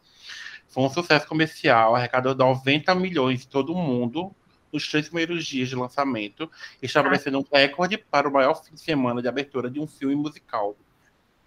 [0.66, 4.34] Foi um sucesso comercial, arrecadou 90 milhões em todo mundo
[4.72, 9.20] nos três primeiros dias de lançamento, estabelecendo um recorde para o maior fim de semana
[9.20, 10.76] de abertura de um filme musical.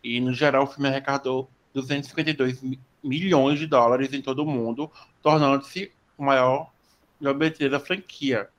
[0.03, 2.61] E, no geral, o filme arrecadou 252
[3.03, 6.71] milhões de dólares em todo o mundo, tornando-se o maior
[7.19, 8.49] bilheteria da franquia.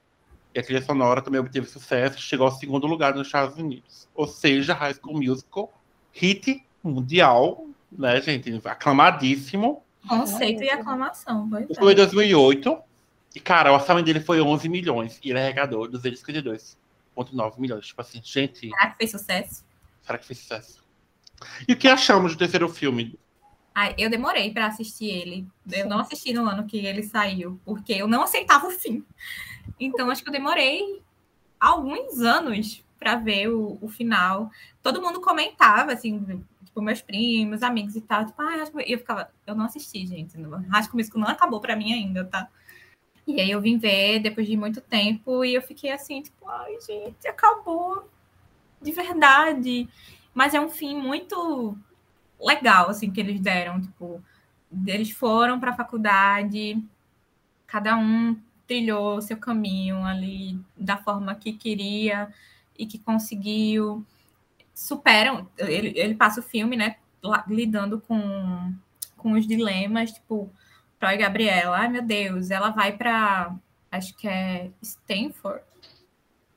[0.55, 4.09] E a trilha sonora também obteve sucesso, chegou ao segundo lugar nos Estados Unidos.
[4.15, 5.73] Ou seja, High School Musical,
[6.13, 8.61] hit mundial, né, gente?
[8.65, 9.83] Aclamadíssimo.
[10.09, 11.49] Conceito e aclamação.
[11.79, 12.79] Foi em 2008.
[13.37, 15.21] E, cara, o orçamento dele foi 11 milhões.
[15.23, 17.87] E ele arrecadou 252,9 milhões.
[17.87, 18.71] Tipo assim, gente.
[18.71, 19.65] Será que fez sucesso?
[20.01, 20.83] Será que fez sucesso?
[21.69, 23.19] E o que achamos do terceiro filme?
[23.75, 25.47] Ai, eu demorei para assistir ele.
[25.71, 29.05] Eu não assisti no ano que ele saiu, porque eu não aceitava o fim.
[29.79, 31.03] Então, acho que eu demorei
[31.61, 34.51] alguns anos para ver o, o, final.
[34.83, 38.25] Todo mundo comentava, assim, tipo, meus primos, amigos e tal.
[38.25, 40.39] Tipo, ah, eu ficava, eu não assisti, gente.
[40.73, 42.49] Acho que isso não acabou para mim ainda, tá?
[43.27, 46.77] E aí eu vim ver depois de muito tempo e eu fiquei assim, tipo, ai,
[46.81, 48.09] gente, acabou.
[48.81, 49.89] De verdade.
[50.33, 51.77] Mas é um fim muito
[52.41, 53.81] legal, assim, que eles deram.
[53.81, 54.23] Tipo,
[54.87, 56.83] eles foram para a faculdade,
[57.67, 62.33] cada um trilhou seu caminho ali da forma que queria
[62.79, 64.05] e que conseguiu.
[64.75, 66.97] Superam, ele, ele passa o filme, né,
[67.49, 68.75] lidando com,
[69.17, 70.51] com os dilemas, tipo,
[71.07, 73.55] Troy e Gabriela, ai meu Deus, ela vai para,
[73.93, 75.63] acho que é Stanford,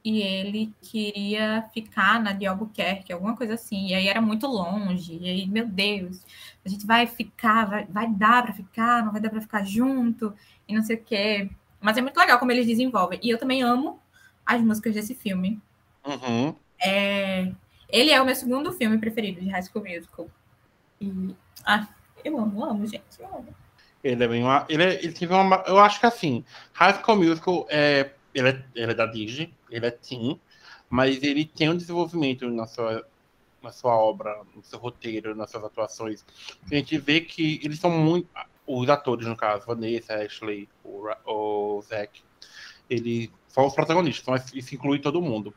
[0.04, 3.90] e ele queria ficar na de Albuquerque, alguma coisa assim.
[3.90, 5.20] E aí era muito longe.
[5.22, 6.26] E aí, meu Deus,
[6.66, 10.34] a gente vai ficar, vai, vai dar para ficar, não vai dar para ficar junto,
[10.68, 11.50] e não sei o quê.
[11.82, 13.20] Mas é muito legal como eles desenvolvem.
[13.22, 14.00] E eu também amo
[14.46, 15.62] as músicas desse filme.
[16.06, 16.56] Uhum.
[16.82, 17.52] É...
[17.90, 20.28] Ele é o meu segundo filme preferido de High School Musical.
[21.00, 21.36] E...
[21.66, 21.88] Ah,
[22.24, 23.20] eu amo, amo, gente.
[23.20, 23.69] Eu amo.
[24.04, 24.66] Ele é bem uma...
[24.70, 25.04] ele, é...
[25.04, 25.64] ele teve uma.
[25.68, 28.12] Eu acho que assim, High School Musical é.
[28.32, 30.40] Ele é, ele é da Disney, ele é teen,
[30.88, 33.04] mas ele tem um desenvolvimento na sua,
[33.62, 36.24] na sua obra, no seu roteiro, nas suas atuações.
[36.72, 38.30] A gente vê que eles são muito.
[38.68, 41.84] Os atores, no caso, Vanessa, Ashley, o, o
[42.88, 45.54] eles são os protagonistas, então isso inclui todo mundo.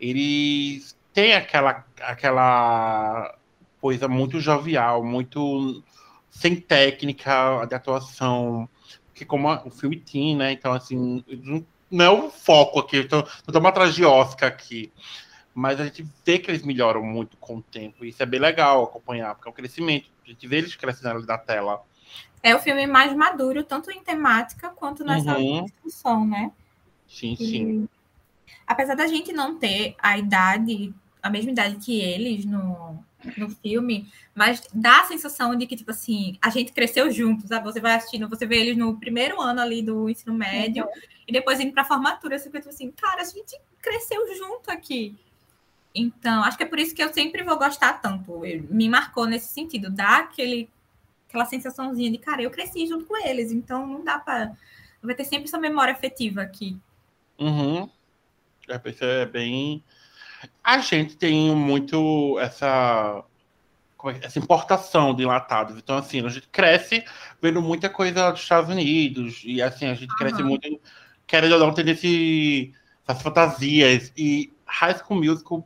[0.00, 3.36] Eles têm aquela, aquela
[3.80, 5.82] coisa muito jovial, muito
[6.32, 8.68] sem técnica de atuação,
[9.14, 10.50] que como o filme tem, né?
[10.50, 11.22] Então, assim,
[11.90, 14.90] não é o foco aqui, então, não estamos atrás de Oscar aqui.
[15.54, 18.04] Mas a gente vê que eles melhoram muito com o tempo.
[18.04, 20.08] E isso é bem legal acompanhar, porque é um crescimento.
[20.24, 21.82] A gente vê eles crescendo da tela.
[22.42, 25.64] É o filme mais maduro, tanto em temática quanto nessa uhum.
[25.66, 26.50] discussão, né?
[27.06, 27.88] Sim, e, sim.
[28.66, 33.04] Apesar da gente não ter a idade, a mesma idade que eles no,
[33.36, 37.64] no filme, mas dá a sensação de que, tipo assim, a gente cresceu juntos, sabe?
[37.64, 40.90] Você vai assistindo, você vê eles no primeiro ano ali do ensino médio, uhum.
[41.28, 45.16] e depois indo pra formatura, você fica tipo assim, cara, a gente cresceu junto aqui.
[45.94, 48.40] Então, acho que é por isso que eu sempre vou gostar tanto.
[48.70, 50.68] Me marcou nesse sentido, dá aquele,
[51.28, 54.52] aquela sensaçãozinha de, cara, eu cresci junto com eles, então não dá pra.
[55.02, 56.78] Vai ter sempre essa memória afetiva aqui.
[57.38, 57.90] Uhum.
[58.68, 59.82] É bem
[60.62, 63.24] a gente tem muito essa,
[64.04, 65.76] é, essa importação de enlatados.
[65.76, 67.04] Então, assim, a gente cresce
[67.40, 69.42] vendo muita coisa dos Estados Unidos.
[69.44, 70.16] E, assim, a gente uhum.
[70.16, 70.80] cresce muito
[71.26, 72.72] querendo ou não ter esse,
[73.06, 74.12] essas fantasias.
[74.16, 75.64] E High School Musical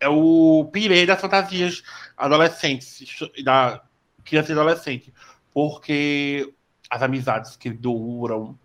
[0.00, 1.82] é o pirei das fantasias
[2.16, 3.04] adolescentes,
[3.44, 3.82] da
[4.24, 5.14] criança e adolescente.
[5.52, 6.52] Porque
[6.90, 8.58] as amizades que duram,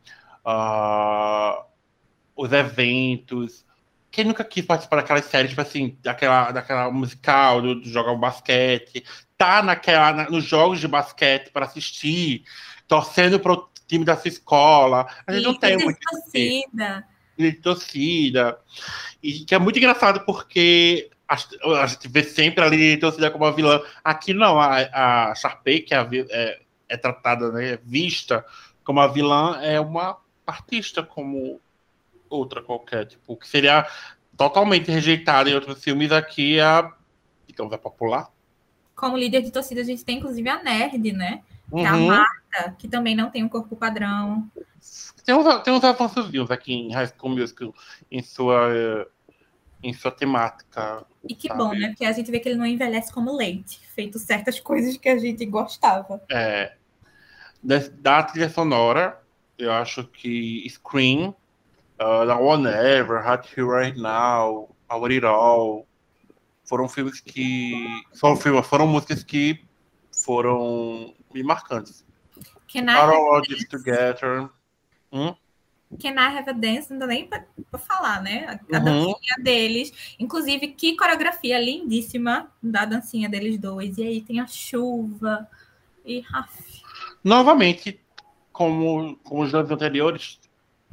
[0.46, 1.64] uh,
[2.36, 3.66] os eventos,
[4.18, 8.20] quem nunca quis participar daquela série, tipo assim, daquela, daquela musical, do, do jogar um
[8.20, 9.06] basquete,
[9.38, 12.44] tá naquela, na, nos jogos de basquete para assistir,
[12.88, 15.06] torcendo pro time da sua escola.
[15.28, 16.00] A gente e não tem muito.
[16.00, 17.08] Torcida.
[17.38, 18.60] De torcida.
[19.22, 21.36] E que é muito engraçado porque a,
[21.84, 23.80] a, gente vê sempre ali torcida como a vilã.
[24.04, 28.44] Aqui não, a, a Sharpay, que é, a, é, é tratada, né, vista
[28.84, 31.62] como a vilã, é uma artista, como
[32.30, 33.86] outra qualquer, tipo, que seria
[34.36, 36.94] totalmente rejeitada em outros filmes, aqui é a,
[37.48, 38.32] digamos, a popular.
[38.96, 41.44] Como líder de torcida, a gente tem inclusive a Nerd, né?
[41.70, 41.86] Que uhum.
[41.86, 42.08] é a uhum.
[42.08, 42.76] Marta.
[42.78, 44.50] que também não tem um corpo padrão.
[45.26, 47.74] Tem uns, tem uns avanços aqui em High School Musical
[48.10, 49.08] em sua,
[49.84, 51.06] em sua temática.
[51.28, 51.60] E que sabe?
[51.60, 51.90] bom, né?
[51.90, 55.18] Porque a gente vê que ele não envelhece como leite, feito certas coisas que a
[55.18, 56.22] gente gostava.
[56.32, 56.76] É,
[57.62, 59.22] da, da trilha sonora,
[59.58, 61.36] eu acho que Scream,
[62.00, 65.86] uh, Now or Never, Hot Here Right Now, Our It All,
[66.66, 67.74] foram filmes que.
[68.20, 69.62] Foram, filmes, foram músicas que
[70.12, 72.06] foram me marcantes.
[72.72, 74.50] Can I, All This Together.
[75.12, 75.34] Hum?
[76.02, 76.92] Can I Have a Dance?
[76.92, 78.60] Não dá nem pra, pra falar, né?
[78.74, 78.84] A, a Uhum.
[78.84, 80.16] dancinha deles.
[80.20, 83.98] Inclusive, que coreografia lindíssima da dancinha deles dois.
[83.98, 85.48] E aí tem a chuva.
[86.06, 86.24] E
[87.24, 88.00] Novamente,
[88.52, 90.40] como, como os anos anteriores,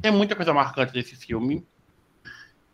[0.01, 1.65] tem muita coisa marcante nesse filme.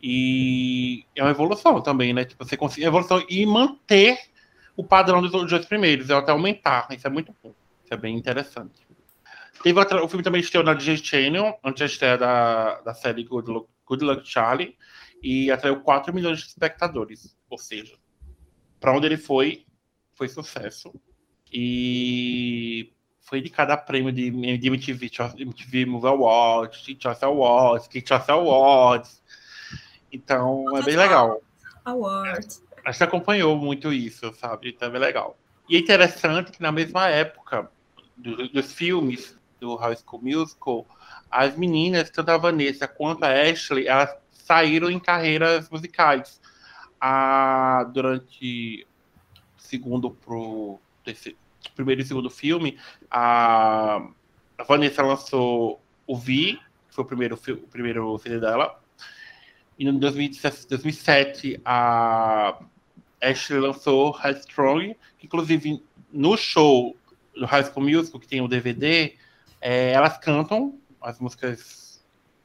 [0.02, 2.24] E é uma evolução também, né?
[2.24, 4.18] Tipo, você conseguir evolução e manter
[4.76, 6.88] o padrão dos dois primeiros, e até aumentar.
[6.90, 7.54] Isso é muito bom.
[7.84, 8.86] Isso é bem interessante.
[9.62, 13.22] Teve outra, o filme também estreou na Disney Channel, antes da estreia da, da série
[13.22, 14.76] Good Luck, Good Luck Charlie,
[15.22, 17.36] e atraiu 4 milhões de espectadores.
[17.48, 17.94] Ou seja,
[18.80, 19.64] para onde ele foi,
[20.14, 20.92] foi sucesso.
[21.52, 22.92] E
[23.32, 29.22] foi indicado a prêmio de, de MTV, MTV Movie Awards, Choice Awards, Kid Choice Awards.
[30.12, 31.40] Então, é bem legal.
[31.82, 32.46] Award.
[32.84, 34.68] A gente acompanhou muito isso, sabe?
[34.68, 35.38] Então é bem legal.
[35.66, 37.70] E é interessante que na mesma época
[38.14, 40.86] do- dos filmes do High School Musical,
[41.30, 46.38] as meninas, tanto a Vanessa quanto a Ashley, elas saíram em carreiras musicais.
[47.00, 48.86] A, durante
[49.56, 51.38] segundo pro terceiro,
[51.70, 52.78] primeiro e segundo filme,
[53.10, 53.96] a,
[54.58, 58.80] a Vanessa lançou o Vi, que foi o primeiro, o primeiro CD dela.
[59.78, 62.58] E em 2017, 2007, a
[63.20, 66.96] Ashley lançou Headstrong, que inclusive no show
[67.34, 69.14] do High School Musical, que tem o DVD,
[69.60, 71.82] é, elas cantam as músicas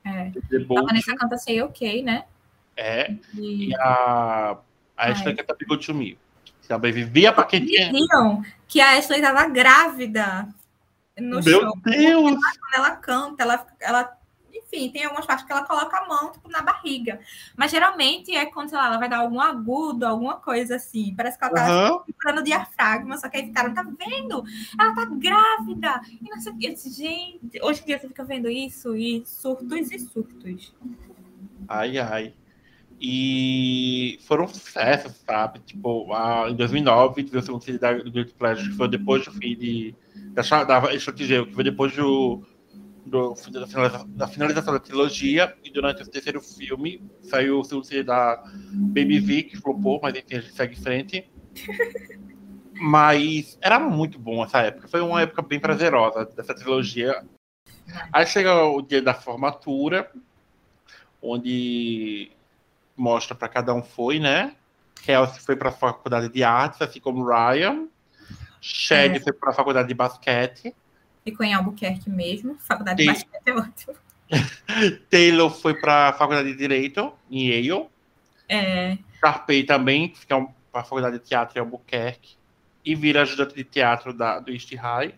[0.05, 0.31] É.
[0.69, 0.81] A.
[0.85, 2.25] Vanessa canta Say OK, né?
[2.75, 4.57] É, E e a,
[4.95, 6.17] a Ashley canta to Me.
[6.67, 7.91] Também vivia pra quem tinha.
[7.91, 10.47] diziam que a Ashley estava grávida
[11.17, 11.77] no Meu show.
[11.83, 12.31] Deus!
[12.31, 14.17] Quando ela canta, ela, ela.
[14.53, 17.21] Enfim, tem algumas partes que ela coloca a mão tipo, na barriga.
[17.55, 21.13] Mas geralmente é quando, sei lá, ela vai dar algum agudo, alguma coisa assim.
[21.15, 24.43] Parece que ela tá segurando o diafragma, só que aí ficaram, tá vendo?
[24.77, 26.01] Ela tá grávida!
[26.21, 26.75] E não sei o que.
[26.75, 30.73] Gente, hoje em dia você fica vendo isso e surtos e surtos.
[31.67, 32.33] Ai, ai.
[32.99, 35.59] E foram sucessos, sabe?
[35.59, 39.31] Tipo, a, em 2009, teve o segundo CD da Guilty Pleasure, que foi depois do
[39.31, 39.95] fim de,
[40.31, 42.41] da, da que foi depois do,
[43.05, 45.55] do, da, finalização, da finalização da trilogia.
[45.63, 50.15] E durante o terceiro filme, saiu o segundo CD da Baby V, que flopou, mas
[50.15, 51.31] enfim, a gente segue em frente.
[52.79, 54.87] Mas era muito bom essa época.
[54.87, 57.25] Foi uma época bem prazerosa dessa trilogia.
[58.13, 60.11] Aí chega o dia da formatura,
[61.19, 62.31] onde
[62.97, 64.55] mostra para cada um foi, né?
[65.03, 67.87] Kelsey foi para a faculdade de artes, assim como Ryan.
[68.59, 69.19] Shed É.
[69.19, 70.75] foi para a faculdade de basquete.
[71.23, 72.57] Ficou em Albuquerque mesmo.
[72.59, 73.13] Faculdade de Sim.
[73.13, 73.95] basquete é ótimo.
[75.09, 77.87] Taylor foi para a faculdade de direito em Yale.
[78.49, 82.35] É, Sharpay também, que é para a faculdade de teatro em Albuquerque.
[82.83, 85.13] E vira ajudante de teatro da, do East High.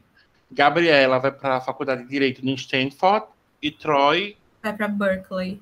[0.52, 3.28] Gabriela vai para a faculdade de direito em Stanford.
[3.62, 5.62] E Troy vai para Berkeley.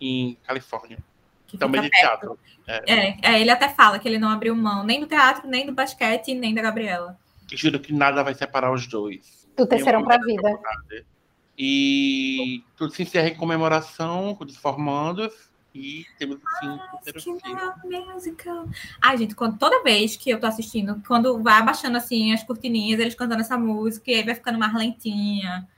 [0.00, 0.98] em Califórnia.
[1.52, 2.20] Que Também fica de perto.
[2.20, 2.38] teatro.
[2.66, 5.72] É, é, ele até fala que ele não abriu mão nem do teatro, nem do
[5.72, 7.18] basquete, nem da Gabriela.
[7.52, 9.46] E juro que nada vai separar os dois.
[9.54, 10.60] Do terceirão pra vai vida.
[11.58, 15.52] E tudo se encerra em comemoração com os formandos.
[15.74, 17.38] E temos assim terceiro.
[18.14, 18.66] Musical.
[19.00, 22.98] Ai, gente, quando, toda vez que eu tô assistindo, quando vai abaixando assim as cortininhas,
[22.98, 25.68] eles cantando essa música, e aí vai ficando mais lentinha.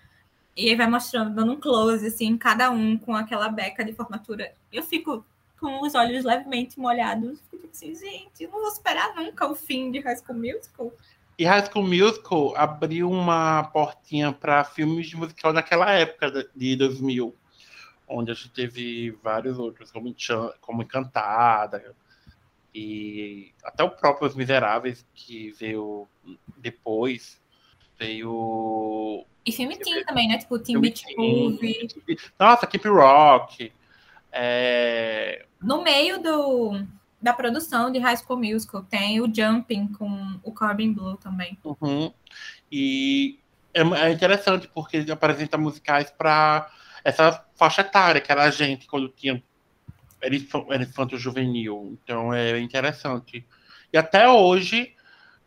[0.57, 4.53] E aí vai mostrando, dando um close, assim, cada um com aquela beca de formatura.
[4.73, 5.27] Eu fico
[5.64, 7.40] com os olhos levemente molhados.
[7.50, 10.92] Fico assim, gente, eu não vou esperar nunca o fim de High School Musical.
[11.38, 17.35] E High School Musical abriu uma portinha para filmes de musical naquela época de 2000,
[18.06, 20.15] onde a gente teve vários outros, como,
[20.60, 21.96] como Encantada,
[22.75, 26.06] e até o próprio Os Miseráveis, que veio
[26.58, 27.40] depois,
[27.98, 30.37] veio E filme teen também, né?
[30.37, 31.04] Tipo, Teen Beach.
[31.17, 31.88] Movie.
[32.38, 33.73] Nossa, Keep Rock.
[34.31, 35.46] É...
[35.65, 36.87] No meio do,
[37.21, 41.58] da produção de High School Musical tem o Jumping com o Corbin Blue também.
[41.65, 42.12] uhum.
[42.71, 43.38] E
[43.73, 46.71] é, é interessante porque ele apresenta musicais para
[47.02, 49.42] essa faixa etária, que era a gente quando tinha
[50.21, 51.98] era infa- era infanto juvenil.
[52.02, 53.46] Então é interessante.
[53.92, 54.94] E até hoje,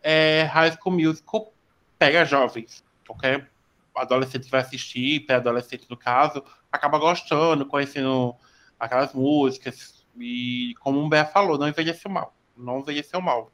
[0.01, 1.53] é, High School Musical
[1.97, 2.83] pega jovens.
[3.05, 3.49] Qualquer
[3.95, 8.35] adolescente vai assistir, pré-adolescente no caso, acaba gostando, conhecendo
[8.79, 9.96] aquelas músicas.
[10.19, 12.33] E como o Bé falou, não envelheceu mal.
[12.55, 13.51] Não envelheceu mal.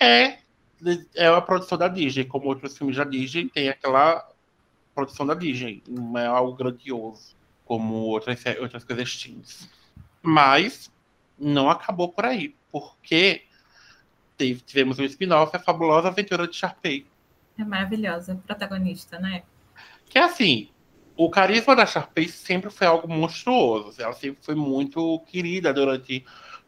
[0.00, 0.38] É,
[1.14, 4.28] é uma produção da Disney, como outros filmes da Disney, tem aquela
[4.94, 5.82] produção da Disney.
[5.88, 9.68] Não é algo grandioso, como outras, outras coisas teens.
[10.22, 10.92] Mas
[11.38, 13.44] não acabou por aí, porque
[14.36, 17.06] tivemos um spin-off, a fabulosa aventura de Sharpay.
[17.56, 19.42] É maravilhosa, protagonista, né?
[20.06, 20.68] Que é assim,
[21.18, 24.00] o carisma da Sharpay sempre foi algo monstruoso.
[24.00, 26.24] Ela sempre foi muito querida durante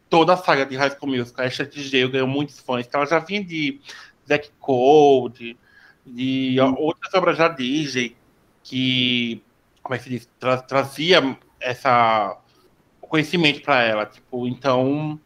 [0.09, 1.45] toda a saga de High School Musical.
[1.45, 2.85] A Ashley Gale ganhou muitos fãs.
[2.85, 3.79] Então ela já vinha de
[4.27, 5.57] Zack Code,
[6.05, 6.75] de hum.
[6.77, 8.17] outras obras da Disney,
[8.61, 9.41] que,
[9.81, 12.37] como é que se diz, tra trazia essa
[12.99, 14.05] conhecimento para ela.
[14.05, 15.17] Tipo, então,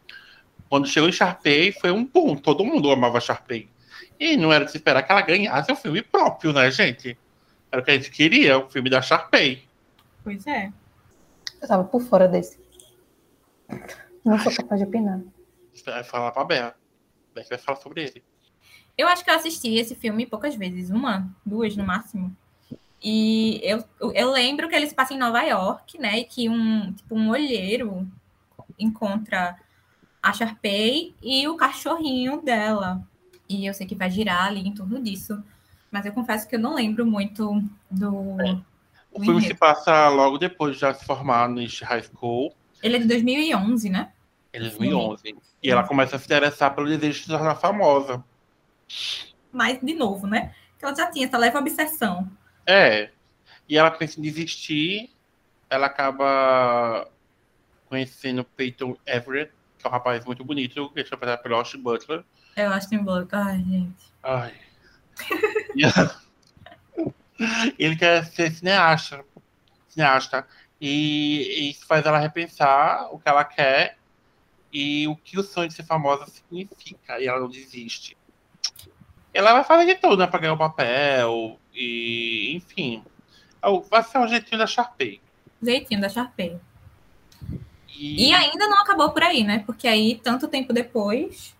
[0.69, 2.35] quando chegou em Sharpay, foi um boom.
[2.35, 3.67] Todo mundo amava Sharpay.
[4.19, 7.17] E não era de se esperar que ela ganhasse um filme próprio, né, gente?
[7.71, 9.67] Era o que a gente queria, o um filme da Sharpay.
[10.23, 10.71] Pois é.
[11.61, 12.59] Eu tava por fora desse.
[14.23, 15.21] Não sou capaz de opinar.
[15.85, 16.75] Vai falar pra Bea.
[17.33, 18.23] Bea vai falar sobre ele.
[18.97, 22.35] Eu acho que eu assisti esse filme poucas vezes, uma, duas no máximo.
[23.03, 26.19] E eu, eu lembro que ele se passa em Nova York, né?
[26.19, 28.07] E que um, tipo, um olheiro
[28.79, 29.55] encontra
[30.23, 33.05] a Sharpay e o cachorrinho dela.
[33.47, 35.43] E eu sei que vai girar ali em torno disso.
[35.95, 38.35] Mas eu confesso que eu não lembro muito do.
[38.41, 38.59] É.
[39.13, 42.53] O filme se passa logo depois de já se formar no High School.
[42.83, 44.11] Ele é de 2011, né?
[44.51, 45.21] Ele é de 2011.
[45.21, 45.35] Sim.
[45.63, 48.21] E ela começa a se interessar pelo desejo de se tornar famosa.
[49.53, 50.53] Mas, de novo, né?
[50.77, 52.29] Que ela já tinha essa leve obsessão.
[52.67, 53.11] É.
[53.69, 55.09] E ela pensa em desistir.
[55.69, 57.07] Ela acaba
[57.87, 62.21] conhecendo Peyton Everett, que é um rapaz muito bonito, que é interpretado pelo Austin Butler.
[62.53, 63.45] É o Austin Butler.
[63.45, 64.13] Ai, gente.
[64.21, 64.64] Ai.
[67.77, 69.23] Ele quer ser cineasta.
[69.89, 70.47] Cineasta.
[70.79, 73.97] E isso faz ela repensar o que ela quer
[74.71, 77.19] e o que o sonho de ser famosa significa.
[77.19, 78.17] E ela não desiste.
[79.33, 80.27] Ela vai fazer de tudo, né?
[80.27, 81.59] Pra ganhar o papel.
[81.73, 83.03] E, enfim.
[83.61, 85.21] É vai ser um jeitinho da Sharpay.
[85.61, 86.59] Jeitinho da Sharpay.
[87.97, 88.29] E...
[88.29, 89.63] e ainda não acabou por aí, né?
[89.65, 91.55] Porque aí, tanto tempo depois,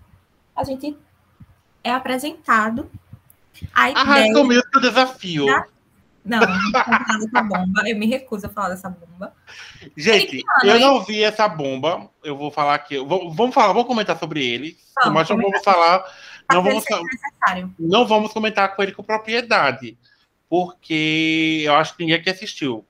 [0.55, 0.97] a gente
[1.83, 2.89] é apresentado
[3.73, 4.05] a ideia...
[4.05, 5.45] Ah, mesmo o desafio.
[6.25, 7.87] Não, não falar dessa bomba.
[7.87, 9.33] Eu me recuso a falar dessa bomba.
[9.95, 12.09] Gente, eu não vi essa bomba.
[12.23, 12.97] Eu vou falar aqui.
[12.97, 14.75] Vamos falar, vamos comentar sobre ele.
[15.03, 16.03] Vamos, mas não vamos falar.
[16.51, 16.83] Não vamos,
[17.79, 19.97] não vamos comentar com ele com propriedade.
[20.49, 22.85] Porque eu acho que ninguém aqui assistiu.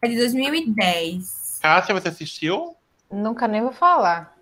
[0.00, 1.58] É de 2010.
[1.60, 2.76] Cássia, você assistiu?
[3.10, 4.36] Nunca nem vou falar.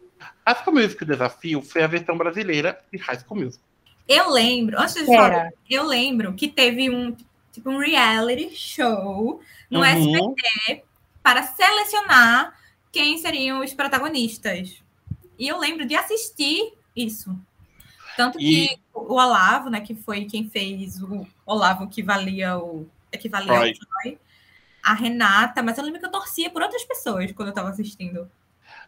[0.46, 3.62] High School Music Desafio foi a versão brasileira de High School Music.
[4.08, 7.16] Eu lembro, antes de falar, eu lembro que teve um
[7.52, 9.40] tipo um reality show
[9.70, 9.84] no uhum.
[9.84, 10.84] SBT
[11.22, 12.54] para selecionar
[12.92, 14.82] quem seriam os protagonistas.
[15.38, 17.36] E eu lembro de assistir isso.
[18.16, 18.68] Tanto e...
[18.68, 23.58] que o Olavo, né, que foi quem fez o Olavo que valia o equivalia ao
[23.60, 24.18] Troy,
[24.82, 28.30] a Renata, mas eu lembro que eu torcia por outras pessoas quando eu estava assistindo.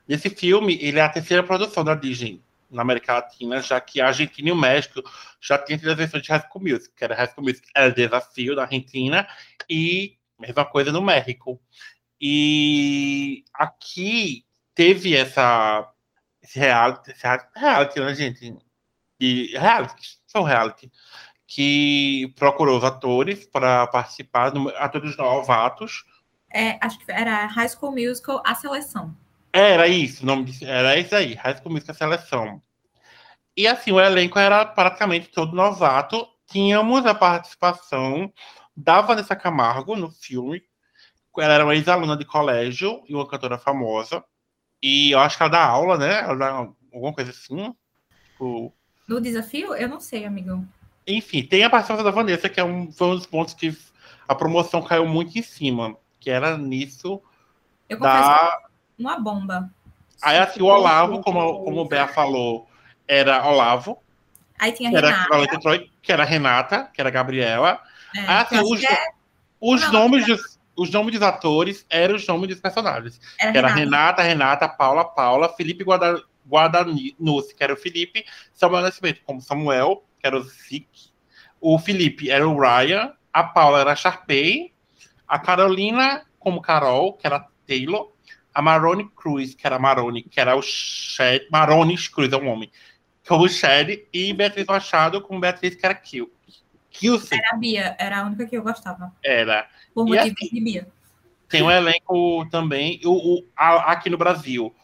[0.08, 2.40] Esse filme, ele é a terceira produção da Disney
[2.70, 5.02] na América Latina, já que a Argentina e o México
[5.40, 7.92] já tinham tido as versões de High School Music, que era High School Music era
[7.92, 9.26] desafio da Argentina
[9.68, 11.60] e mesma coisa no México.
[12.20, 14.44] E aqui
[14.74, 15.90] teve essa
[16.42, 18.58] esse reality, esse reality, né, gente?
[19.20, 20.90] E reality, são reality,
[21.46, 26.04] que procurou os atores para participar, atores novatos.
[26.50, 29.14] É, acho que era High School Musical, a seleção.
[29.58, 32.62] Era isso, nome era isso aí, High School Musical Seleção.
[33.56, 36.24] E assim, o elenco era praticamente todo novato.
[36.46, 38.32] Tínhamos a participação
[38.76, 40.62] da Vanessa Camargo no filme.
[41.36, 44.24] Ela era uma ex-aluna de colégio e uma cantora famosa.
[44.80, 46.20] E eu acho que ela dá aula, né?
[46.20, 46.50] Ela dá
[46.92, 47.74] alguma coisa assim.
[48.30, 48.72] Tipo...
[49.08, 49.74] No desafio?
[49.74, 50.68] Eu não sei, amigão.
[51.04, 53.76] Enfim, tem a participação da Vanessa, que é um, foi um dos pontos que
[54.28, 55.96] a promoção caiu muito em cima.
[56.20, 57.20] Que era nisso.
[57.88, 58.67] Eu da
[58.98, 59.70] uma bomba.
[60.20, 62.68] Aí assim, o Olavo, como, como o Bea falou,
[63.06, 63.98] era Olavo.
[64.58, 65.34] Aí tinha a Renata.
[65.34, 67.80] Era Troy, que era Renata, que era Gabriela.
[68.14, 69.06] É, Aí, assim, os, é...
[69.60, 73.20] os, Não, nomes dos, os nomes dos atores eram os nomes dos personagens.
[73.38, 74.22] Era, era Renata.
[74.22, 80.26] Renata, Paula, Paula, Felipe Guada, Guadanucci, que era o Felipe, Samuel Nascimento, como Samuel, que
[80.26, 80.88] era o Zic.
[81.60, 84.72] O Felipe era o Ryan, a Paula era a Sharpay,
[85.26, 88.12] a Carolina, como Carol, que era Taylor,
[88.58, 92.68] a Maroni Cruz, que era Maroni, que era o Shed, Maroni Cruz é um homem,
[93.26, 96.28] como o Shed, e Beatriz Machado com Beatriz, que era Kill.
[96.90, 97.38] Kilsen.
[97.38, 99.12] Era a Bia, era a única que eu gostava.
[99.22, 99.68] Era.
[99.94, 100.88] Por motivo assim- de Bia.
[101.48, 103.00] Tem um elenco também.
[103.04, 104.74] O, o- a- aqui no Brasil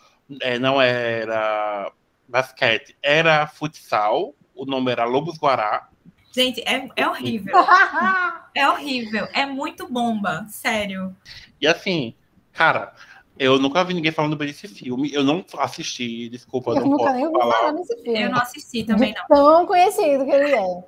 [0.41, 1.91] é, não era
[2.29, 4.35] basquete, era futsal.
[4.55, 5.89] O nome era Lobos Guará.
[6.33, 7.53] Gente, é, é horrível.
[8.57, 9.27] É horrível.
[9.33, 10.47] É muito bomba.
[10.49, 11.13] Sério.
[11.61, 12.15] E assim,
[12.53, 12.95] cara,
[13.39, 15.13] eu nunca vi ninguém falando bem desse filme.
[15.13, 17.73] Eu não assisti, desculpa, eu não nunca posso nem ouvi falar.
[17.73, 18.23] nesse filme.
[18.23, 19.27] Eu não assisti também, De não.
[19.27, 20.85] Tão conhecido que ele é.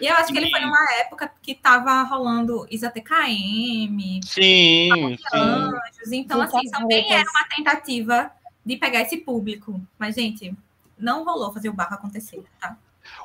[0.00, 5.18] E eu acho que ele foi numa época que tava rolando Isa TKM, Sim, sim.
[5.32, 6.12] Anjos.
[6.12, 8.30] Então, assim, também era uma tentativa
[8.64, 9.80] de pegar esse público.
[9.98, 10.56] Mas, gente,
[10.98, 12.76] não rolou fazer o barro acontecer, tá?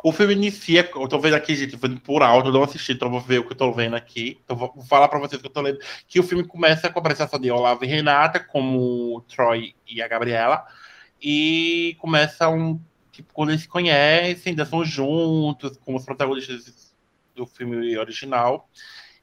[0.03, 3.09] O filme inicia, eu tô vendo aqui, gente, vendo por alto, eu não assisti, então
[3.09, 4.39] vou ver o que eu tô vendo aqui.
[4.43, 5.79] Então vou falar pra vocês que eu tô lendo.
[6.07, 10.01] Que o filme começa com a presença de Olavo e Renata, como o Troy e
[10.01, 10.65] a Gabriela.
[11.21, 12.79] E começa um.
[13.11, 16.95] Tipo, quando eles se conhecem, ainda são juntos, como os protagonistas
[17.35, 18.69] do filme original.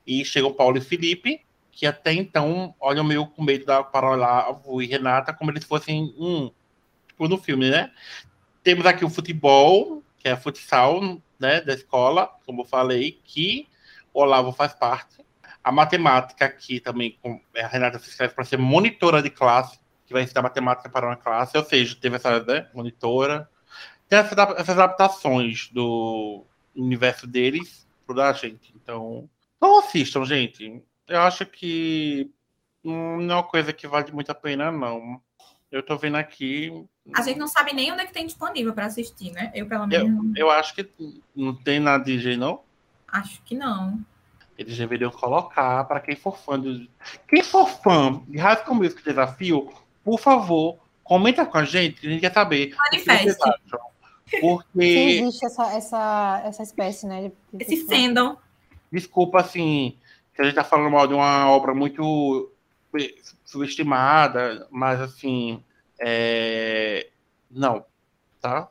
[0.07, 1.41] E chegam Paulo e Felipe,
[1.71, 6.15] que até então olham meio com medo da para Olavo e Renata, como eles fossem
[6.19, 6.51] um.
[7.09, 7.91] Tipo, no filme, né?
[8.62, 11.03] Temos aqui o futebol, que é futsal,
[11.39, 13.68] né, da escola, como eu falei, que
[14.12, 15.22] o Olavo faz parte.
[15.62, 20.14] A matemática aqui também, com- a Renata se inscreve para ser monitora de classe, que
[20.14, 23.51] vai ensinar matemática para uma classe, ou seja, teve essa né, monitora.
[24.09, 28.72] Tem essas adaptações do universo deles para a gente.
[28.75, 29.29] Então,
[29.61, 30.83] não assistam, gente.
[31.07, 32.31] Eu acho que
[32.83, 35.20] não é uma coisa que vale muito a pena, não.
[35.75, 36.70] Eu tô vendo aqui,
[37.12, 39.51] A gente não sabe nem onde é que tem disponível para assistir, né?
[39.53, 40.89] Eu, pelo menos, não- eu acho que
[41.35, 42.61] não tem na DJ, não.
[43.09, 43.99] acho que não.
[44.57, 46.89] Eles deveriam colocar para quem for fã de.
[47.29, 49.68] Quem for fã de School Music Desafio,
[50.05, 52.72] por favor, comenta com a gente, que a gente quer saber.
[52.77, 53.37] Manifeste.
[54.41, 57.33] Porque, existe essa, essa, essa espécie, né?
[57.53, 58.37] de- Esse fandom.
[58.93, 59.99] desculpa, assim,
[60.35, 62.51] que a gente tá falando mal de uma obra muito
[63.45, 65.62] subestimada, mas assim.
[66.01, 67.09] é,
[67.51, 67.84] Não,
[68.40, 68.68] tá?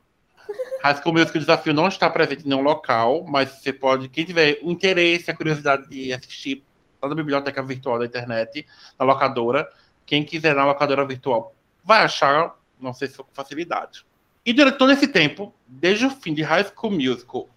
[0.84, 4.59] High School Music Desafio não está presente em nenhum local, mas você pode, quem tiver
[4.61, 6.63] o interesse, a curiosidade de assistir
[7.01, 8.65] lá na biblioteca virtual da internet,
[8.99, 9.67] na locadora,
[10.05, 14.05] quem quiser na locadora virtual vai achar, não sei se com facilidade.
[14.45, 17.47] E durante todo esse tempo, desde o fim de High School Musical,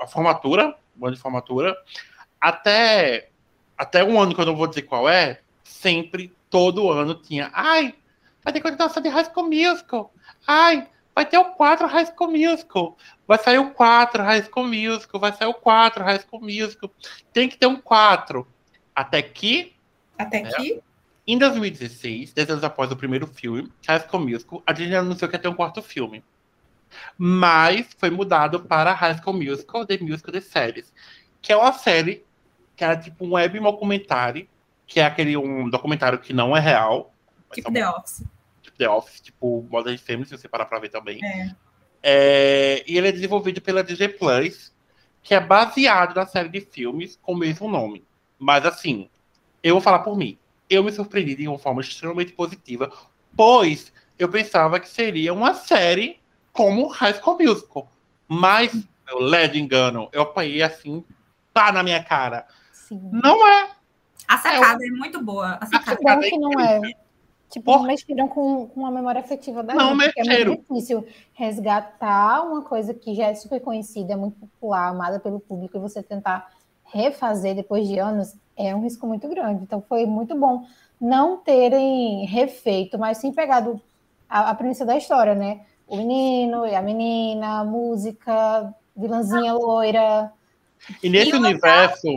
[0.00, 1.76] a formatura, o ano de formatura,
[2.40, 3.30] até,
[3.78, 5.40] até um ano que eu não vou dizer qual é,
[5.76, 7.94] sempre, todo ano tinha, ai,
[8.42, 10.12] vai ter continuação de High School Musical,
[10.46, 12.96] ai, vai ter o 4 High School Musical,
[13.26, 16.90] vai sair o 4 High School Musical, vai sair o 4 High School Musical,
[17.32, 18.46] tem que ter um 4.
[18.94, 19.74] Até que,
[20.18, 20.80] Até que.
[21.26, 25.36] em 2016, 10 anos após o primeiro filme, High School Musical, a Disney anunciou que
[25.36, 26.22] ia ter um quarto filme.
[27.16, 30.92] Mas foi mudado para High School Musical, The Musical The Series,
[31.40, 32.24] que é uma série
[32.76, 34.46] que era tipo um web documentário,
[34.86, 37.12] que é aquele um documentário que não é real,
[37.52, 38.24] Tipo é um- The Office.
[38.62, 41.20] tipo The Office, tipo Modern Family, se você parar pra ver também.
[41.24, 41.54] É.
[42.02, 44.72] É, e ele é desenvolvido pela Disney Plus,
[45.22, 48.04] que é baseado na série de filmes com o mesmo nome.
[48.38, 49.08] Mas assim,
[49.62, 50.38] eu vou falar por mim.
[50.70, 52.92] Eu me surpreendi de uma forma extremamente positiva,
[53.36, 56.20] pois eu pensava que seria uma série
[56.52, 57.92] como High School Musical.
[58.28, 58.72] Mas,
[59.06, 61.04] meu ledo engano, eu apanhei assim,
[61.52, 62.46] tá na minha cara.
[62.72, 63.00] Sim.
[63.12, 63.70] Não é.
[64.28, 65.58] A sacada é, muito boa.
[65.60, 65.96] A sacada.
[65.96, 66.80] Que bom que não é.
[67.48, 70.52] Tipo, Por- mexeram com, com a memória afetiva da Não gente, porque é mexeram.
[70.52, 75.38] muito difícil resgatar uma coisa que já é super conhecida, é muito popular, amada pelo
[75.38, 76.50] público, e você tentar
[76.84, 79.62] refazer depois de anos é um risco muito grande.
[79.62, 80.66] Então foi muito bom
[81.00, 83.80] não terem refeito, mas sim pegado
[84.28, 85.60] a, a premissa da história, né?
[85.86, 90.32] O menino e a menina, a música, vilãzinha loira.
[91.02, 92.08] E nesse E universo.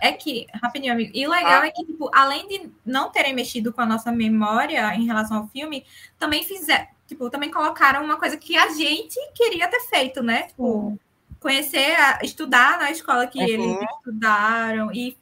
[0.00, 1.10] É que, rapidinho, amigo.
[1.14, 4.94] E o legal é que, tipo, além de não terem mexido com a nossa memória
[4.94, 5.84] em relação ao filme,
[6.18, 10.44] também fizeram, tipo, também colocaram uma coisa que a gente queria ter feito, né?
[10.44, 10.98] Tipo,
[11.40, 13.44] conhecer, a- estudar na escola que Uhum.
[13.48, 15.16] eles estudaram e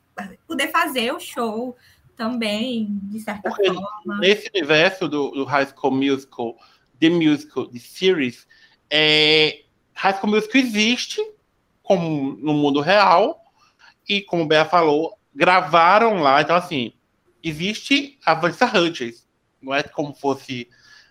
[0.47, 1.77] poder fazer o show
[2.17, 4.19] também, de certa Porque forma.
[4.21, 6.57] nesse universo do, do High School Musical,
[6.99, 8.47] The Musical, The Series,
[8.91, 9.63] é,
[9.95, 11.21] High School Musical existe
[11.83, 13.43] como no mundo real
[14.09, 16.41] e, como o Bea falou, gravaram lá.
[16.41, 16.93] Então, assim,
[17.43, 19.27] existe a Vanessa Hudgens.
[19.61, 20.69] Não é como fosse...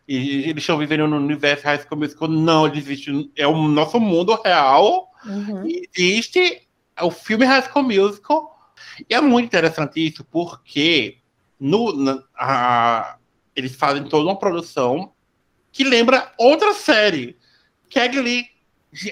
[0.08, 2.28] Eles estão vivendo no universo High School Musical.
[2.28, 5.10] Não, eles existem, é o nosso mundo real.
[5.26, 5.64] Uhum.
[5.96, 6.62] Existe
[7.02, 8.56] o filme High School Musical.
[9.10, 11.18] E é muito interessante isso, porque
[11.60, 13.18] no, na- a-
[13.56, 15.12] eles fazem toda uma produção
[15.72, 17.36] que lembra outra série,
[17.90, 18.46] que é Glee.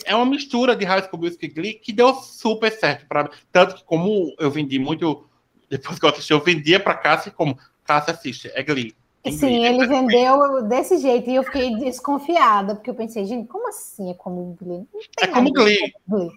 [0.05, 3.75] É uma mistura de High School Music e Glee que deu super certo para Tanto
[3.75, 5.27] que, como eu vendi muito,
[5.69, 8.95] depois que eu assisti, eu vendia para Cássia como Cássia assiste, é Glee.
[9.25, 13.47] Sim, Glee, ele é vendeu desse jeito e eu fiquei desconfiada, porque eu pensei, gente,
[13.47, 14.87] como assim é como Glee?
[15.19, 15.93] é como Glee.
[16.07, 16.31] Glee.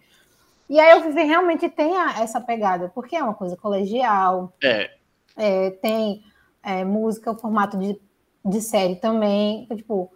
[0.68, 4.52] E aí eu vi realmente tem a, essa pegada, porque é uma coisa colegial.
[4.62, 4.90] É.
[5.36, 6.24] é tem
[6.62, 7.98] é, música, o formato de,
[8.44, 9.62] de série também.
[9.62, 10.12] Então, tipo,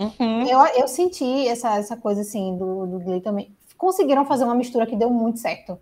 [0.00, 0.46] uhum.
[0.46, 3.54] eu, eu senti essa, essa coisa assim do, do Glee também.
[3.76, 5.78] Conseguiram fazer uma mistura que deu muito certo.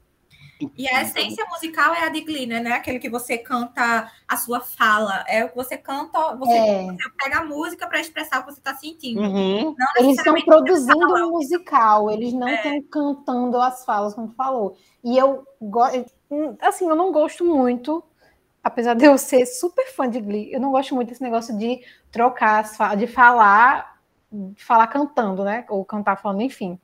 [0.77, 2.73] E a essência musical é a de Glee, né?
[2.73, 5.25] Aquele que você canta a sua fala.
[5.29, 6.85] É o que você canta, você, é.
[6.85, 9.21] você pega a música para expressar o que você está sentindo.
[9.21, 9.75] Uhum.
[9.97, 12.83] Eles estão produzindo um musical, eles não estão é.
[12.91, 14.77] cantando as falas, como tu falou.
[15.05, 15.47] E eu
[16.61, 18.03] assim, eu não gosto muito,
[18.63, 21.81] apesar de eu ser super fã de Glee, eu não gosto muito desse negócio de
[22.11, 23.98] trocar as falas, de falar,
[24.31, 25.65] de falar cantando, né?
[25.69, 26.79] Ou cantar falando, enfim.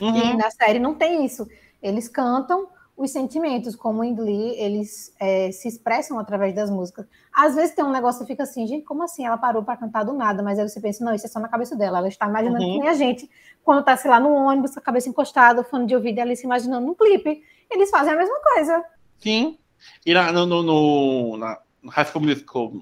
[0.00, 0.16] Uhum.
[0.16, 1.46] E na série não tem isso.
[1.82, 7.06] Eles cantam os sentimentos, como em Glee, eles é, se expressam através das músicas.
[7.32, 9.24] Às vezes tem um negócio que fica assim, gente, como assim?
[9.24, 11.48] Ela parou para cantar do nada, mas aí você pensa, não, isso é só na
[11.48, 11.98] cabeça dela.
[11.98, 12.74] Ela está imaginando uhum.
[12.74, 13.30] que nem a gente,
[13.64, 16.44] quando tá, sei lá, no ônibus, com a cabeça encostada, fone de ouvido, ela se
[16.44, 17.42] imaginando no clipe.
[17.70, 18.84] Eles fazem a mesma coisa.
[19.18, 19.58] Sim.
[20.04, 22.72] E na, no, no, no, na High School Musical,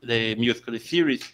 [0.00, 1.30] the Musical the Series,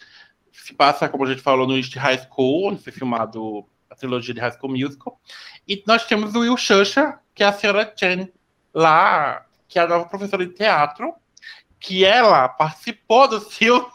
[0.63, 4.33] se passa, como a gente falou, no East High School, onde foi filmado a trilogia
[4.33, 5.19] de High School Musical.
[5.67, 8.31] E nós temos o Will Shusha, que é a senhora Chen,
[8.73, 11.13] lá, que é a nova professora de teatro,
[11.79, 13.87] que ela participou do filme.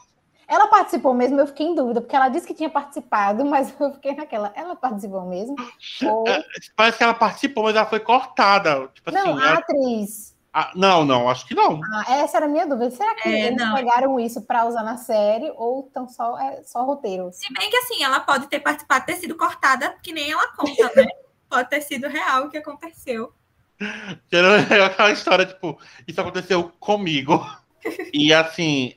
[0.47, 3.93] Ela participou mesmo, eu fiquei em dúvida, porque ela disse que tinha participado, mas eu
[3.93, 4.53] fiquei naquela.
[4.55, 5.57] Ela participou mesmo?
[6.03, 6.29] Ou...
[6.29, 6.45] É,
[6.77, 8.89] parece que ela participou, mas ela foi cortada.
[8.95, 9.59] Tipo não, assim, a ela...
[9.59, 10.34] atriz.
[10.57, 11.81] Ah, não, não, acho que não.
[11.93, 12.89] Ah, essa era a minha dúvida.
[12.93, 13.75] Será que é, eles não.
[13.75, 17.29] pegaram isso para usar na série ou tão só, é, só roteiro?
[17.33, 20.93] Se bem que assim, ela pode ter participado, ter sido cortada, que nem ela conta,
[20.95, 21.09] né?
[21.51, 23.33] pode ter sido real o que aconteceu.
[24.31, 25.77] É aquela história, tipo,
[26.07, 27.45] isso aconteceu comigo.
[28.15, 28.95] E assim,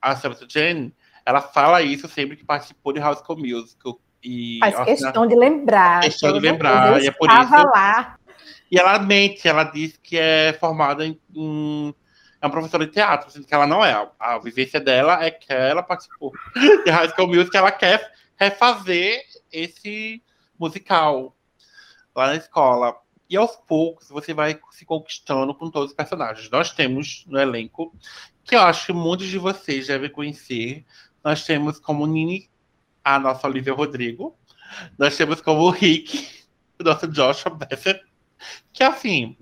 [0.00, 0.94] a Sarah Jane,
[1.26, 3.98] ela fala isso sempre que participou de House Musical.
[4.22, 6.00] E, Faz questão de lembrar.
[6.00, 7.02] Questão de lembrar.
[7.02, 7.52] E é por isso.
[7.66, 8.16] Lá.
[8.72, 11.94] E ela mente, ela diz que é formada em, em
[12.40, 13.92] é uma professora de teatro, assim, que ela não é.
[13.92, 16.32] A, a vivência dela é que ela participou
[16.84, 20.22] de High School Music, ela quer refazer esse
[20.58, 21.36] musical
[22.16, 22.96] lá na escola.
[23.28, 26.50] E aos poucos você vai se conquistando com todos os personagens.
[26.50, 27.94] Nós temos no elenco,
[28.42, 30.84] que eu acho que muitos de vocês devem conhecer,
[31.22, 32.50] nós temos como Nini
[33.04, 34.34] a nossa Olivia Rodrigo.
[34.98, 36.26] Nós temos como Rick,
[36.80, 38.11] o nosso Joshua Bassett.
[38.72, 39.36] Que assim,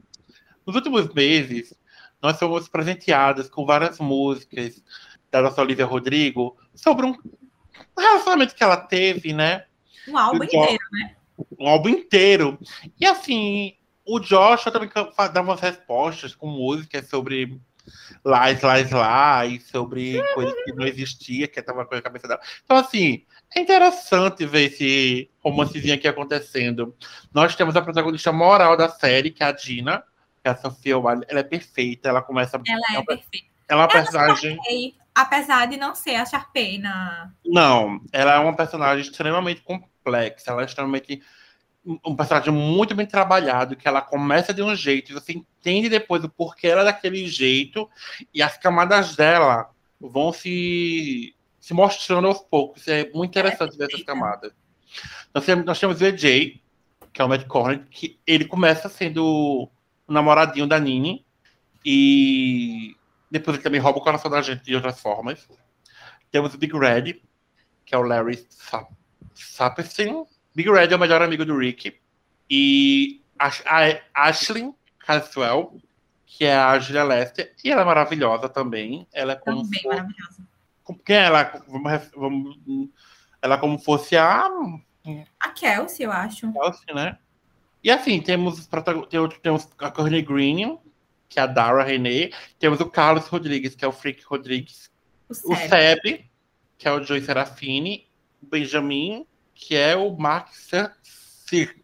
[0.67, 1.75] nos últimos meses,
[2.23, 4.83] nós fomos presenteados com várias músicas
[5.31, 7.15] da nossa Olivia Rodrigo sobre um
[7.97, 9.65] relacionamento que ela teve, né?
[10.09, 11.17] Um álbum inteiro, né?
[11.59, 12.59] um álbum inteiro.
[12.99, 17.61] E assim, o Joshua também dava umas respostas com músicas sobre
[18.25, 22.41] lá, lá, lá, e sobre coisas que não existia, que estava com a cabeça dela.
[22.65, 23.25] Então, assim,
[23.55, 26.95] é interessante ver esse romancezinho aqui acontecendo.
[27.33, 30.05] Nós temos a protagonista moral da série, que é a Dina,
[30.43, 32.61] que é a Sofia ela é perfeita, ela começa...
[32.67, 33.47] Ela é, é perfeita.
[33.69, 34.59] Ela é uma personagem...
[35.15, 37.31] apesar de não ser a Sharpay na...
[37.45, 41.23] Não, ela é uma personagem extremamente complexa, ela é extremamente
[41.85, 46.23] um personagem muito bem trabalhado, que ela começa de um jeito, e você entende depois
[46.23, 47.89] o porquê ela é daquele jeito,
[48.35, 52.87] e as camadas dela vão se, se mostrando aos poucos.
[52.87, 54.53] É muito interessante ver essas camadas.
[55.35, 56.61] Nós temos, nós temos o EJ,
[57.13, 61.25] que é o Matt Corner, que ele começa sendo o namoradinho da Nini,
[61.85, 62.95] e
[63.31, 65.49] depois ele também rouba o coração da gente de outras formas.
[66.31, 67.23] Temos o Big Red,
[67.87, 68.47] que é o Larry
[69.35, 70.25] Saperstein,
[70.55, 71.97] Big Red é o melhor amigo do Rick.
[72.49, 75.81] E a, a Ashley Caswell,
[76.27, 79.07] que é a Julia Lester, e ela é maravilhosa também.
[79.13, 79.89] Ela é como também for...
[79.89, 80.51] maravilhosa.
[81.05, 81.63] Quem é ela?
[81.69, 82.89] Vamos, vamos,
[83.41, 84.49] ela como fosse a.
[85.39, 86.53] A Kelsey, eu acho.
[86.53, 87.19] Kelsey, né?
[87.83, 88.69] E assim, temos,
[89.41, 90.79] temos a Courtney Green,
[91.29, 92.31] que é a Dara René.
[92.59, 94.91] Temos o Carlos Rodrigues, que é o Freak Rodrigues.
[95.29, 96.31] O Seb, o Seb
[96.77, 98.07] que é o Joey Serafini.
[98.43, 99.27] O Benjamin,
[99.61, 101.77] que é o Mark Sir.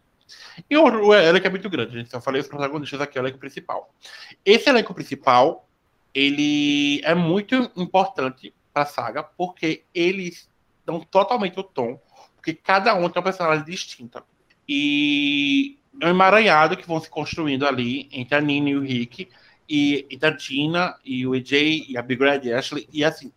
[0.69, 2.09] E o, o elenco é muito grande, gente.
[2.09, 3.93] Só falei os protagonistas aqui, o elenco principal.
[4.43, 5.69] Esse elenco principal,
[6.13, 10.49] ele é muito importante para a saga, porque eles
[10.85, 12.01] dão totalmente o tom,
[12.35, 14.23] porque cada um tem uma personagem distinta.
[14.67, 19.29] E é um emaranhado que vão se construindo ali entre a Nina e o Rick,
[19.69, 22.87] e, e a Dina, e o EJ, e a Big Red Ashley.
[22.91, 23.31] E assim,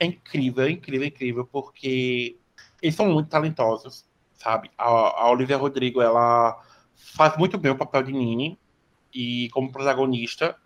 [0.00, 2.36] é incrível, é incrível, é incrível, porque
[2.82, 4.04] eles são muito talentosos.
[4.36, 4.70] sabe?
[4.76, 6.60] A, a Olivia Rodrigo, ela
[6.94, 8.58] faz muito bem o papel de Nini
[9.12, 10.56] e como protagonista.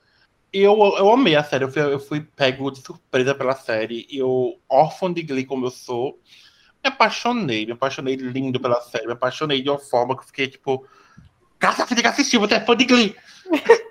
[0.52, 4.06] Eu, eu amei a série, eu fui, eu fui pego de surpresa pela série.
[4.10, 6.18] Eu, órfão de Glee como eu sou,
[6.82, 10.48] me apaixonei, me apaixonei lindo pela série, me apaixonei de uma forma que eu fiquei
[10.48, 10.84] tipo,
[11.60, 13.14] Caça, você tem que assistir, você é fã de Glee.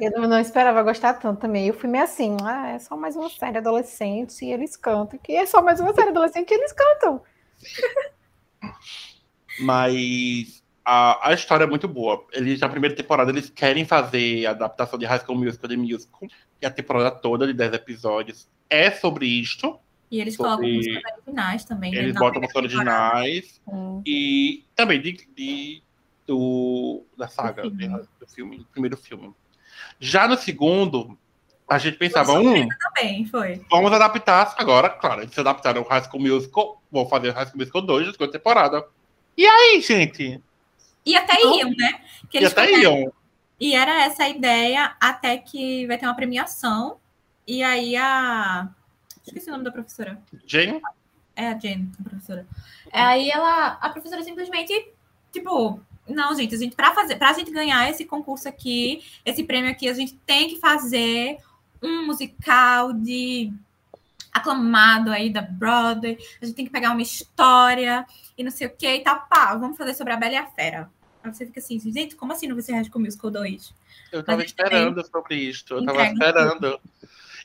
[0.00, 1.66] Eu não esperava gostar tanto também.
[1.66, 5.18] Eu fui meio assim, ah, é só mais uma série adolescente e eles cantam.
[5.18, 7.20] Que é só mais uma série adolescente e eles cantam.
[9.60, 12.26] Mas a, a história é muito boa.
[12.32, 16.28] Eles, na primeira temporada, eles querem fazer a adaptação de High School Musical The Musical.
[16.60, 19.78] E a temporada toda, de 10 episódios, é sobre isto.
[20.10, 20.50] E eles sobre...
[20.50, 21.94] colocam músicas originais também.
[21.94, 23.60] Eles botam músicas originais.
[23.66, 24.02] Hum.
[24.04, 25.82] E também de, de,
[26.26, 27.88] do, da saga, do filme.
[28.18, 29.32] do filme, do primeiro filme.
[29.98, 31.16] Já no segundo,
[31.70, 32.68] a gente pensava, um.
[32.68, 33.64] Também, foi.
[33.70, 37.46] Vamos adaptar agora, claro, eles se adaptaram ao High School Musical, vou fazer o High
[37.46, 38.88] School Musical 2, da segunda temporada.
[39.36, 40.42] E aí, gente?
[41.06, 42.00] E até então, iam, né?
[42.28, 43.12] Que e até iam.
[43.60, 46.98] E era essa a ideia, até que vai ter uma premiação.
[47.46, 48.68] E aí a.
[49.24, 50.20] Esqueci o nome da professora.
[50.44, 50.80] Jane?
[51.36, 52.46] É a Jane, a professora.
[52.92, 53.78] Aí ela.
[53.80, 54.90] A professora simplesmente,
[55.32, 59.44] tipo, não, gente, a gente para fazer, para a gente ganhar esse concurso aqui, esse
[59.44, 61.38] prêmio aqui, a gente tem que fazer
[61.82, 63.52] um musical de
[64.32, 66.18] aclamado aí da Broadway.
[66.40, 68.06] A gente tem que pegar uma história
[68.36, 69.26] e não sei o que e tal.
[69.28, 70.90] Pá, vamos fazer sobre a Bela e a Fera.
[71.22, 73.74] Aí você fica assim, gente, como assim não vai ser High School Musical 2?
[74.12, 76.80] Eu tava esperando sobre isso, eu tava esperando.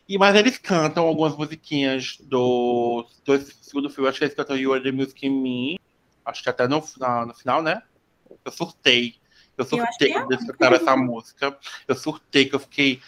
[0.08, 4.74] E, mas eles cantam algumas musiquinhas do, do segundo filme, acho que eles cantam You
[4.74, 5.80] Are The Music In Me,
[6.24, 7.82] acho que até no, na, no final, né?
[8.44, 9.16] Eu surtei.
[9.58, 11.58] Eu surtei quando eles cantaram essa música.
[11.88, 13.02] Eu surtei que eu fiquei.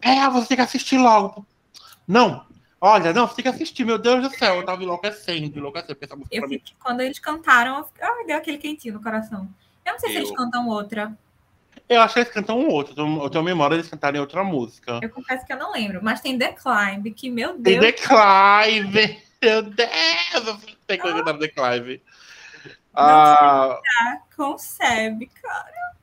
[0.00, 1.46] É, você tem que assistir logo.
[2.06, 2.46] Não,
[2.80, 4.56] olha, não, você tem que assistir, meu Deus do céu.
[4.56, 8.58] Eu tava enlouquecendo, enlouquecendo, essa música eu fiquei, Quando eles cantaram, eu ai, deu aquele
[8.58, 9.48] quentinho no coração.
[9.84, 10.12] Eu não sei eu...
[10.12, 11.16] se eles cantam outra.
[11.88, 12.94] Eu acho que eles cantam outro.
[13.22, 15.00] Eu tenho memória eles cantarem outra música.
[15.02, 17.80] Eu confesso que eu não lembro, mas tem The Climb, que, meu Deus.
[17.80, 19.22] Tem The Climb!
[19.40, 20.60] Meu Deus!
[20.86, 22.02] Tem que cantar The Climb.
[22.94, 23.80] Ah,
[24.36, 25.96] concebe, cara.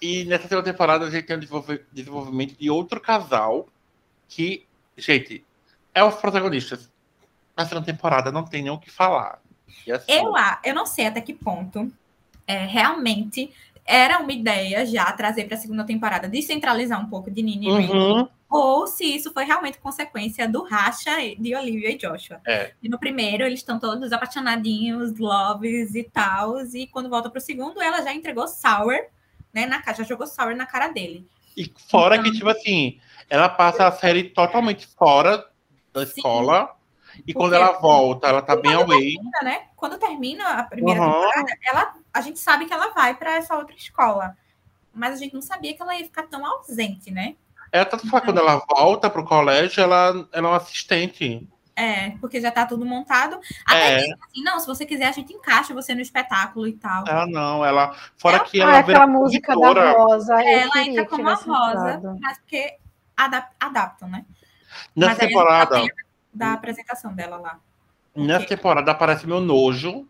[0.00, 3.68] E nessa segunda temporada a gente tem o desenvolvimento de outro casal
[4.28, 4.66] que,
[4.96, 5.44] gente,
[5.94, 6.90] é os protagonistas.
[7.56, 9.40] Na segunda temporada não tem nem o que falar.
[9.92, 10.12] Assim...
[10.12, 10.32] Eu,
[10.64, 11.90] eu não sei até que ponto
[12.46, 13.52] é, realmente
[13.84, 18.28] era uma ideia já trazer para a segunda temporada descentralizar um pouco de Nini uhum
[18.50, 22.40] ou se isso foi realmente consequência do racha de Olivia e Joshua.
[22.44, 22.72] É.
[22.82, 27.80] E no primeiro, eles estão todos apaixonadinhos, loves e tal, e quando volta pro segundo,
[27.80, 28.96] ela já entregou sour,
[29.52, 31.28] né, na cara, já jogou sour na cara dele.
[31.56, 35.46] E fora então, que, tipo assim, ela passa a série totalmente fora
[35.92, 36.74] da sim, escola,
[37.26, 39.14] e quando ela volta, ela tá bem away.
[39.14, 39.62] Termina, né?
[39.76, 41.12] Quando termina a primeira uhum.
[41.12, 44.36] temporada, ela, a gente sabe que ela vai para essa outra escola.
[44.92, 47.36] Mas a gente não sabia que ela ia ficar tão ausente, né?
[47.72, 51.46] É, tanto faz quando ela volta pro colégio, ela, ela é uma assistente.
[51.80, 53.40] É, porque já tá tudo montado.
[53.64, 53.96] Até é.
[54.00, 57.08] assim, não, se você quiser, a gente encaixa você no espetáculo e tal.
[57.08, 57.96] Ela não, ela.
[58.18, 58.72] Fora é, que ela.
[58.72, 60.34] Ah, aquela música da Rosa.
[60.44, 62.76] ela entra como a Rosa, mas porque
[63.16, 64.26] adap adaptam, né?
[64.94, 65.82] Nessa mas temporada.
[66.34, 67.58] Da apresentação dela lá.
[68.14, 68.56] Nessa okay.
[68.58, 70.06] temporada aparece meu nojo.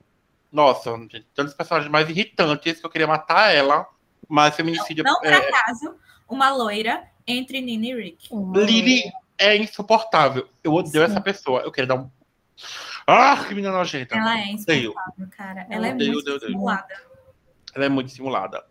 [0.50, 0.90] Nossa,
[1.36, 3.86] tantos personagens mais irritantes que eu queria matar ela.
[4.28, 5.04] Mas feminicídio.
[5.04, 5.36] Não, não por é...
[5.36, 5.94] acaso,
[6.28, 8.28] uma loira entre Nina e Rick.
[8.32, 9.04] Lily
[9.40, 10.46] é insuportável.
[10.62, 11.10] Eu odeio Sim.
[11.10, 11.62] essa pessoa.
[11.62, 12.10] Eu quero dar um.
[13.06, 14.14] Ah, que menina nojenta.
[14.14, 15.66] Ela é insuportável, cara.
[15.70, 16.94] Ela é muito simulada.
[17.74, 18.64] Ela é muito simulada.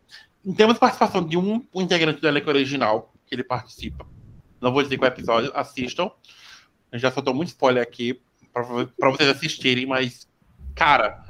[0.56, 4.06] Temos participação de um, um integrante do elenco original que ele participa.
[4.62, 6.12] Não vou dizer qual episódio, assistam.
[6.92, 8.22] Eu já soltou muito spoiler aqui
[8.54, 10.28] para vocês assistirem, mas,
[10.76, 11.24] cara,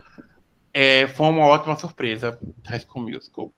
[0.74, 2.40] é, foi uma ótima surpresa.
[2.66, 3.54] High School Musical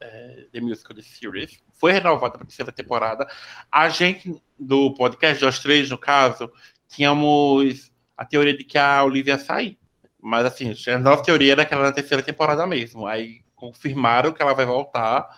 [0.00, 3.28] é, The Musical The Series, foi renovada para a terceira temporada.
[3.70, 6.50] A gente, do podcast, nós três, no caso,
[6.88, 9.78] tínhamos a teoria de que a Olivia ia sair.
[10.22, 13.06] Mas, assim, a nossa teoria era que ela era na terceira temporada mesmo.
[13.06, 15.28] Aí confirmaram que ela vai voltar.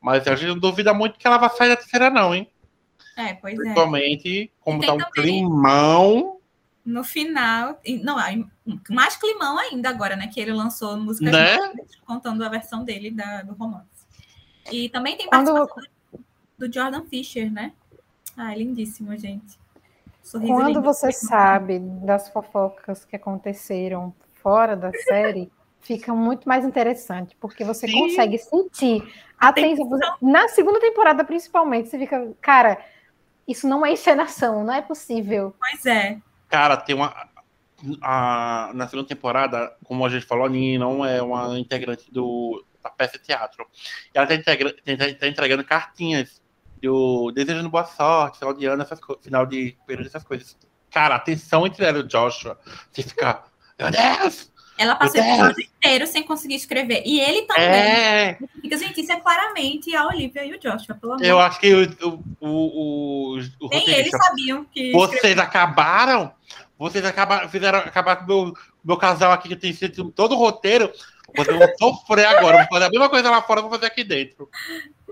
[0.00, 2.50] Mas a gente não duvida muito que ela vai sair da terceira, não, hein?
[3.16, 4.48] É, pois Principalmente, é.
[4.60, 6.40] como tá um climão.
[6.84, 8.16] No final, não,
[8.90, 10.26] mais climão ainda agora, né?
[10.26, 11.56] Que ele lançou música né?
[12.04, 13.93] contando a versão dele da, do romance.
[14.70, 16.24] E também tem participação Quando...
[16.58, 17.72] do Jordan Fisher, né?
[18.36, 19.58] Ah, lindíssimo, gente.
[20.22, 20.82] Sorriso Quando lindo.
[20.82, 27.86] você sabe das fofocas que aconteceram fora da série, fica muito mais interessante, porque você
[27.86, 28.00] Sim.
[28.00, 29.06] consegue sentir
[29.38, 29.86] a tensão.
[30.20, 32.78] Na segunda temporada, principalmente, você fica, cara,
[33.46, 35.54] isso não é encenação, não é possível.
[35.58, 36.18] Pois é.
[36.48, 37.14] Cara, tem uma.
[38.00, 42.64] a, na segunda temporada, como a gente falou, a Nini não é uma integrante do,
[42.84, 43.66] da peça de teatro.
[44.14, 46.42] E ela está tá, tá entregando cartinhas
[46.80, 50.56] do desejando boa sorte, final de ano, essas final de período, essas coisas.
[50.90, 52.58] Cara, a tensão entre ela e o Joshua,
[52.92, 53.42] você fica,
[53.78, 54.52] meu Deus!
[54.76, 57.02] Ela passou o episódio inteiro sem conseguir escrever.
[57.06, 57.64] E ele também.
[57.64, 58.38] É...
[58.60, 61.72] Fica, gente, isso é claramente a Olivia e o Joshua, pelo amor Eu acho que
[61.72, 64.90] o, o, o, o Nem eles sabiam que.
[64.92, 66.32] Vocês acabaram?
[66.76, 68.54] Vocês acabaram, fizeram acabar com o meu,
[68.84, 70.92] meu casal aqui que tem sido todo o roteiro.
[71.36, 72.58] Vocês vão sofrer agora.
[72.58, 74.48] Vou fazer a mesma coisa lá fora, vou fazer aqui dentro.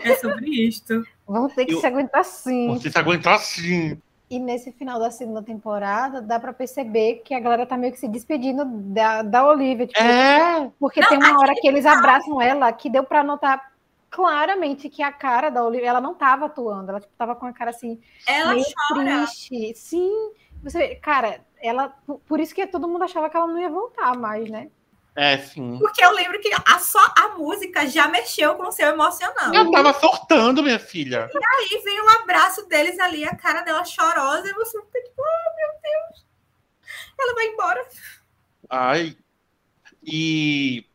[0.01, 1.03] É sobre isto.
[1.27, 2.67] Vamos ter que Eu, se aguentar sim.
[2.67, 4.01] Vamos ter que se aguentar sim.
[4.31, 7.99] E nesse final da segunda temporada, dá para perceber que a galera tá meio que
[8.01, 9.87] se despedindo da, da Olivia.
[9.87, 10.71] Tipo, é.
[10.81, 13.73] Porque Não, tem uma hora que eles abraçam ela que deu para notar
[14.11, 17.53] claramente que a cara da Olivia, ela não tava atuando, ela tipo, tava com a
[17.53, 19.05] cara assim, ela meio chora.
[19.05, 19.75] triste.
[19.75, 20.33] Sim,
[20.63, 21.95] você, cara, ela,
[22.27, 24.69] por isso que todo mundo achava que ela não ia voltar mais, né?
[25.15, 25.79] É, sim.
[25.79, 29.53] Porque eu lembro que a, só a música já mexeu com o seu emocional.
[29.53, 31.29] Eu tava sortando, minha filha.
[31.33, 35.21] E aí vem o abraço deles ali, a cara dela chorosa, e você fica tipo,
[35.21, 36.27] oh, meu Deus.
[37.21, 37.89] Ela vai embora.
[38.71, 39.17] Ai.
[40.03, 40.87] E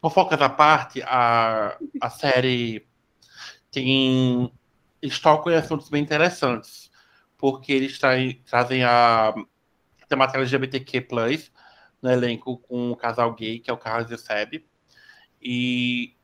[0.00, 2.86] fofocas à parte, a, a série
[3.70, 4.52] tem.
[5.00, 6.90] Eles tocam em assuntos bem interessantes.
[7.38, 9.34] Porque eles traem, trazem a
[10.08, 11.00] temática LGBTQ
[12.04, 14.62] no elenco com um casal gay, que é o Carlos e o Seb.
[15.40, 16.14] E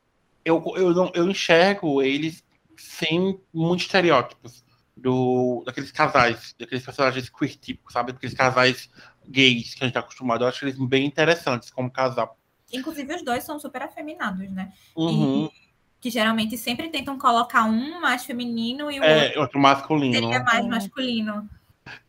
[0.45, 2.45] eu, eu, não, eu enxergo eles
[2.77, 4.63] sem muitos estereótipos
[4.95, 8.13] do, daqueles casais, daqueles personagens queer típicos, sabe?
[8.13, 8.91] Daqueles casais
[9.27, 10.45] gays que a gente tá acostumado.
[10.45, 12.39] Eu acho eles bem interessantes como casal.
[12.71, 14.75] Inclusive, os dois são super afeminados, né?
[14.95, 15.47] Uhum.
[15.47, 20.13] E, que geralmente sempre tentam colocar um mais feminino e o é, outro, outro masculino.
[20.13, 21.49] seria mais masculino.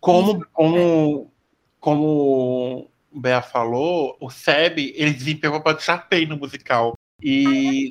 [0.02, 1.32] Como, como,
[1.80, 6.94] como Bea falou, o Seb, ele desempenhou o papel de Sharpay no musical.
[7.22, 7.90] E,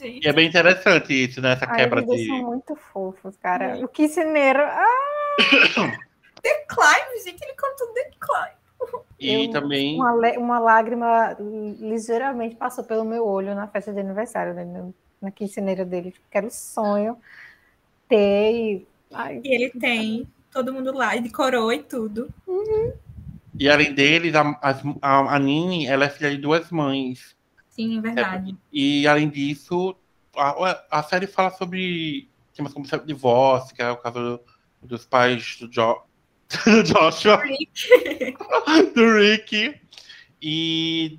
[0.00, 1.52] é, e é bem interessante isso, né?
[1.52, 2.26] Essa Ai, quebra eles de.
[2.26, 3.78] são muito fofos, cara.
[3.84, 4.60] O Kissineiro.
[4.60, 5.36] Ah!
[6.42, 9.02] The Climb, gente, ele cantou The Climb.
[9.20, 9.94] E Eu- também.
[9.94, 14.64] Uma, uma lágrima ligeiramente passou pelo meu olho na festa de aniversário, né?
[14.64, 16.10] no- na quinceneira dele.
[16.10, 17.16] Tipo, que era o sonho
[18.08, 18.52] ter.
[18.52, 18.86] E...
[19.12, 22.28] Ai, E ele tem todo mundo lá, de coroa e tudo.
[23.58, 24.58] E além deles, a,
[25.02, 27.36] a, a Nini, ela é filha de duas mães.
[27.68, 28.56] Sim, é verdade.
[28.72, 29.94] E além disso,
[30.36, 34.40] a, a série fala sobre temas como o divórcio, que é o caso
[34.82, 36.02] dos pais do, jo,
[36.66, 37.38] do Joshua,
[38.94, 39.80] do Rick,
[40.40, 41.18] e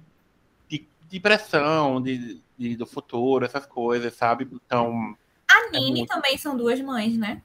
[0.68, 4.48] de depressão, de, de- do futuro, essas coisas, sabe?
[4.52, 5.16] Então,
[5.48, 6.10] A Nini muito.
[6.10, 7.42] também são duas mães, né?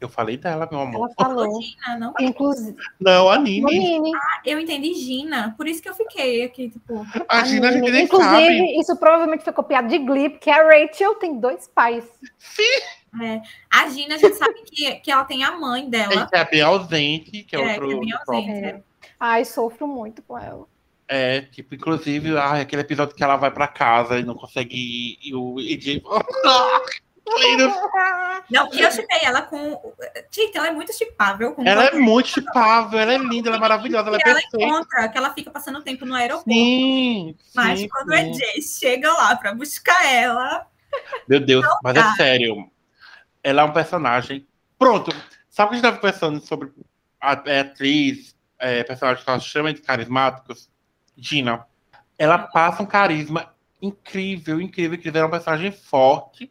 [0.00, 1.10] Eu falei dela, meu amor.
[1.18, 1.60] ela falou.
[1.62, 2.14] Gina, não?
[2.20, 3.64] Inclusive, Não, a a Nini.
[3.78, 4.12] Nini.
[4.14, 7.04] Ah, Eu entendi Gina, por isso que eu fiquei aqui, tipo.
[7.28, 8.80] A Gina a gente nem Inclusive, sabe.
[8.80, 12.04] isso provavelmente foi copiado de Glee, porque a Rachel tem dois pais.
[13.22, 13.40] é,
[13.72, 16.28] a Gina, a gente sabe que, que ela tem a mãe dela.
[16.32, 17.88] É bem ausente, que é, É, outro.
[17.88, 18.64] que é bem ausente.
[18.66, 18.80] É.
[19.18, 20.66] Ai, sofro muito com ela.
[21.10, 25.18] É, tipo, inclusive, ah, aquele episódio que ela vai pra casa e não consegue ir,
[25.22, 26.02] e o EJ.
[28.50, 29.94] Não, eu chipei ela com.
[30.30, 31.54] Gente, ela é muito chipável.
[31.64, 34.64] Ela é muito chipável, ela é linda, ela é maravilhosa, ela é E ela perfeita.
[34.64, 36.50] encontra que ela fica passando tempo no aeroporto.
[36.50, 38.42] Sim, Mas sim, quando o sim.
[38.56, 40.66] EJ chega lá pra buscar ela,
[41.28, 42.12] Meu Deus, mas é dá.
[42.14, 42.70] sério.
[43.42, 44.46] Ela é um personagem.
[44.78, 45.10] Pronto,
[45.50, 46.72] sabe o que a gente estava pensando sobre
[47.20, 50.70] a, a atriz, é, personagens que ela chama de carismáticos?
[51.16, 51.66] Gina.
[52.18, 53.52] Ela passa um carisma
[53.82, 55.18] incrível, incrível, incrível.
[55.20, 56.50] Ela é um personagem forte,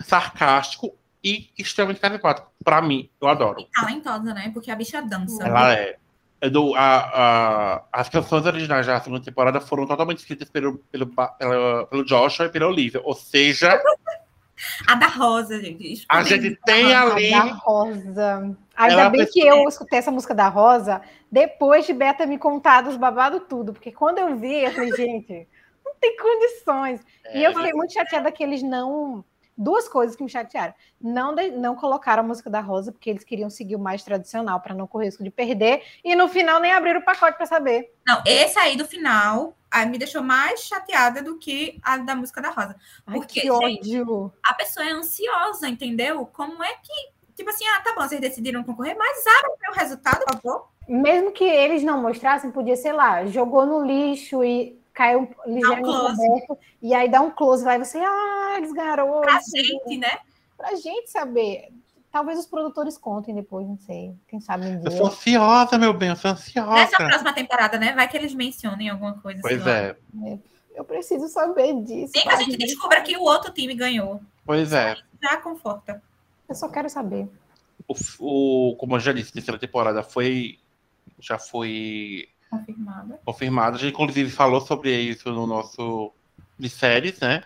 [0.00, 2.50] sarcástico e extremamente carismático.
[2.62, 3.60] Pra mim, eu adoro.
[3.60, 4.50] e talentosa, né?
[4.52, 5.46] Porque a bicha dança.
[5.46, 5.96] Ela é.
[6.40, 11.06] é do, a, a- as canções originais da segunda temporada foram totalmente escritas pelo, pelo,
[11.06, 13.00] pela- pelo Joshua e pela Olivia.
[13.04, 13.80] Ou seja,
[14.86, 16.04] A da Rosa, gente.
[16.08, 17.30] a gente tem A ali.
[17.30, 18.56] da Rosa.
[18.76, 21.00] Ainda Ela bem que eu escutei essa música da Rosa
[21.30, 23.72] depois de Beta me contar dos babados tudo.
[23.72, 25.48] Porque quando eu vi, eu falei, gente,
[25.84, 27.00] não tem condições.
[27.32, 29.24] E eu fiquei muito chateada que eles não.
[29.56, 30.74] Duas coisas que me chatearam.
[31.00, 34.60] Não, de- não colocaram a música da Rosa, porque eles queriam seguir o mais tradicional
[34.60, 35.82] para não correr risco de perder.
[36.04, 37.94] E no final nem abriram o pacote para saber.
[38.06, 42.40] Não, esse aí do final aí me deixou mais chateada do que a da música
[42.40, 42.76] da Rosa.
[43.06, 44.32] Ai, Porque, que gente, ódio.
[44.46, 46.26] A pessoa é ansiosa, entendeu?
[46.26, 47.14] Como é que.
[47.36, 50.68] Tipo assim, ah, tá bom, vocês decidiram concorrer, mas abra o resultado, por favor.
[50.88, 56.26] Mesmo que eles não mostrassem, podia, sei lá, jogou no lixo e caiu ligeiramente close.
[56.26, 60.18] aberto, e aí dá um close, vai você, ah, eles ganharam Pra gente, né?
[60.56, 61.68] Pra gente saber.
[62.12, 64.14] Talvez os produtores contem depois, não sei.
[64.28, 64.90] Quem sabe um Eu dia.
[64.92, 66.70] sou ansiosa, meu bem, eu sou ansiosa.
[66.72, 67.92] Nessa próxima temporada, né?
[67.92, 69.70] Vai que eles mencionem alguma coisa Pois lá.
[69.72, 69.96] é,
[70.76, 72.12] Eu preciso saber disso.
[72.14, 74.20] Nem que a gente descubra que o outro time ganhou.
[74.46, 74.94] pois é.
[75.20, 76.00] Já conforta.
[76.48, 77.28] Eu só quero saber.
[77.88, 77.94] O,
[78.70, 80.58] o- como eu já disse, a terceira temporada foi.
[81.18, 82.28] Já foi
[82.58, 83.20] Confirmada.
[83.24, 83.76] confirmada.
[83.76, 86.12] A gente, inclusive, falou sobre isso no nosso.
[86.58, 87.42] de séries, né?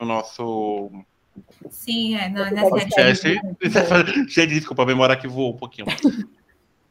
[0.00, 0.90] No nosso
[1.70, 2.28] Sim, é.
[2.28, 3.28] Na, na Podcast.
[4.28, 5.86] Gente, desculpa, a memória que voou um pouquinho.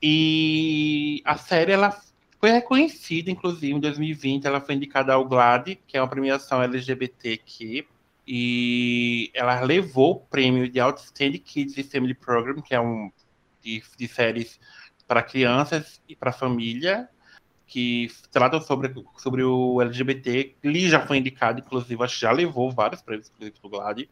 [0.01, 1.99] E a série, ela
[2.39, 4.45] foi reconhecida, inclusive, em 2020.
[4.45, 7.86] Ela foi indicada ao GLAD, que é uma premiação LGBTQ.
[8.28, 13.11] E ela levou o prêmio de Outstanding Kids Family Program, que é um
[13.61, 14.59] de, de séries
[15.07, 17.09] para crianças e para família,
[17.68, 20.55] que tratam sobre, sobre o LGBT.
[20.63, 24.09] Lee já foi indicado, inclusive, acho que já levou vários prêmios, inclusive, do GLAD.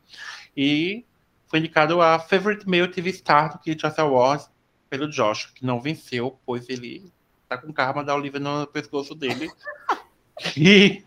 [0.55, 1.05] E
[1.47, 4.49] foi indicado a Favorite Male TV Star do Kids Choice Awards
[4.89, 7.11] pelo Josh, que não venceu, pois ele
[7.47, 9.49] tá com karma da Olivia no pescoço dele.
[10.57, 11.03] e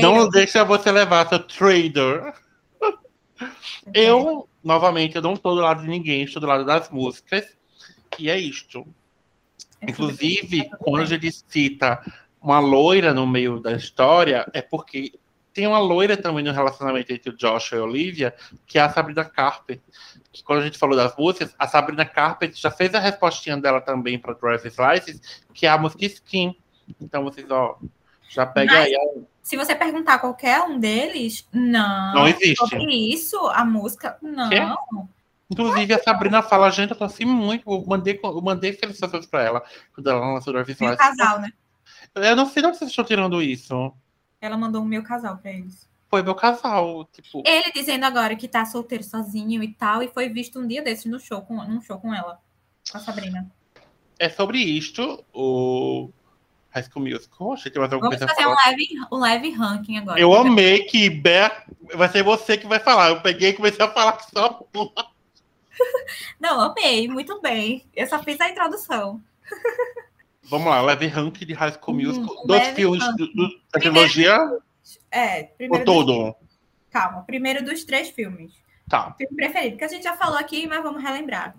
[0.00, 2.34] não deixa você levar seu trader.
[3.92, 7.56] Eu, novamente, eu não estou do lado de ninguém, estou do lado das músicas.
[8.18, 8.86] E é isto.
[9.82, 12.00] Inclusive, quando ele cita
[12.40, 15.12] uma loira no meio da história, é porque
[15.52, 18.34] tem uma loira também no relacionamento entre o Josh e a Olivia,
[18.66, 19.80] que é a Sabrina Carpenter.
[20.32, 23.80] Que quando a gente falou das músicas, a Sabrina Carpenter já fez a respostinha dela
[23.80, 25.20] também para Driver's License,
[25.52, 26.56] que é a música Skin.
[27.00, 27.78] Então vocês, ó,
[28.28, 28.94] já pega Mas- aí.
[28.96, 32.14] a- Se você perguntar qualquer um deles, não.
[32.14, 32.56] Não existe.
[32.56, 34.48] Sobre isso, a música, não.
[34.48, 34.58] Quê?
[35.52, 37.70] Inclusive, a Sabrina fala, gente, eu torci muito.
[37.70, 39.62] Eu mandei, eu mandei felicitações para ela
[39.94, 41.52] quando ela lançou Driver's Meu casal, né?
[42.14, 43.92] Eu não sei de onde vocês estão tirando isso.
[44.40, 45.88] Ela mandou o meu casal pra eles.
[46.08, 47.42] Foi meu casal, tipo.
[47.46, 51.06] Ele dizendo agora que tá solteiro sozinho e tal, e foi visto um dia desses
[51.06, 52.38] no show com, num show com ela,
[52.90, 53.50] com a Sabrina.
[54.18, 56.10] É sobre isto, o
[56.70, 57.52] High School Musical.
[57.52, 58.48] Achei que mais alguma Vamos coisa fazer
[59.10, 60.20] um leve, um ranking agora.
[60.20, 61.50] Eu amei que Bé
[61.94, 63.08] vai ser você que vai falar.
[63.08, 64.66] Eu peguei e comecei a falar só.
[66.40, 67.86] Não, amei, muito bem.
[67.94, 69.20] Eu só fiz a introdução.
[70.44, 72.44] Vamos lá, leve rank de High School Hum, Musical.
[72.44, 74.36] um Dois filmes do, do, da trilogia
[75.10, 75.84] É, ou primeiro.
[75.84, 76.34] dos- todo?
[76.90, 78.52] Calma, primeiro dos três filmes.
[78.88, 79.14] Tá.
[79.16, 81.56] Filme preferido, que a gente já falou aqui, mas vamos relembrar.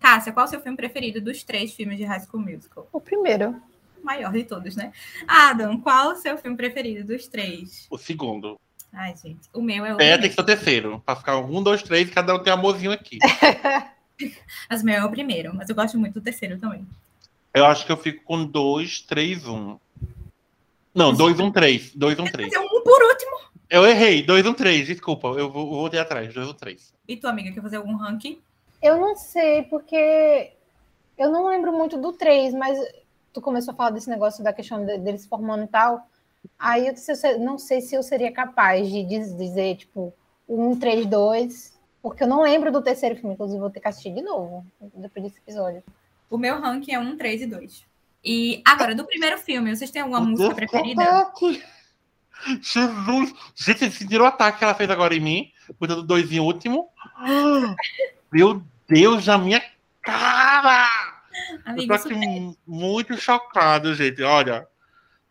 [0.00, 2.88] Cássia, qual é o seu filme preferido dos três filmes de High School Musical?
[2.92, 3.60] O primeiro.
[4.00, 4.92] O maior de todos, né?
[5.28, 7.86] Adam, qual é o seu filme preferido dos três?
[7.90, 8.58] O segundo.
[8.92, 9.96] Ai, gente, o meu é o.
[9.96, 11.02] Bé tem que ser o terceiro.
[11.04, 13.18] Pra ficar um, dois, três, cada um tem um amorzinho aqui.
[14.68, 16.86] Mas o meu é o primeiro, mas eu gosto muito do terceiro também.
[17.52, 19.78] Eu acho que eu fico com dois, três, um.
[20.94, 21.92] Não, dois, um, três.
[21.94, 22.52] Dois, um, três.
[22.52, 23.40] É um por último.
[23.68, 24.86] Eu errei, dois, um, três.
[24.86, 26.32] Desculpa, eu vou, voltei atrás.
[26.32, 26.94] Dois, um, três.
[27.08, 28.38] E tua amiga quer fazer algum ranking?
[28.80, 30.52] Eu não sei, porque
[31.18, 32.78] eu não lembro muito do 3, mas
[33.32, 36.06] tu começou a falar desse negócio da questão de- deles formando e tal.
[36.58, 40.12] Aí eu disse, eu se- não sei se eu seria capaz de diz- dizer, tipo,
[40.48, 44.12] um, três, dois, porque eu não lembro do terceiro filme, inclusive vou ter que assistir
[44.14, 44.64] de novo
[44.94, 45.82] depois desse episódio.
[46.30, 47.84] O meu ranking é um, três e dois.
[48.24, 51.02] E agora, do primeiro filme, vocês têm alguma música preferida?
[51.02, 51.62] Ataque.
[52.60, 53.34] Jesus!
[53.54, 56.40] Gente, vocês sentiram o ataque que ela fez agora em mim, cuidando do dois em
[56.40, 56.88] último.
[58.32, 59.62] Meu Deus, na minha
[60.00, 60.88] cara!
[61.66, 64.22] Eu Amigo, tô isso aqui muito chocado, gente.
[64.22, 64.66] Olha,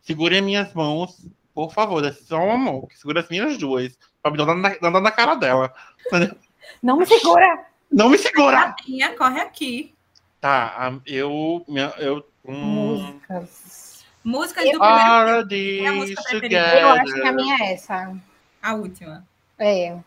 [0.02, 2.04] segurem minhas mãos, por favor.
[2.04, 3.96] É só uma mão, que segura as minhas duas.
[4.22, 5.72] Pra me dar na, dar na cara dela.
[6.82, 7.66] Não me segura!
[7.90, 8.74] Não me segura!
[8.78, 9.94] Rainha, corre aqui.
[10.40, 11.64] Tá, eu.
[11.68, 14.04] Minha, eu hum, Músicas.
[14.24, 16.80] Músicas do primeiro Are É a música preferida.
[16.80, 18.16] Eu acho que a minha é essa.
[18.60, 19.26] A última.
[19.58, 19.98] É.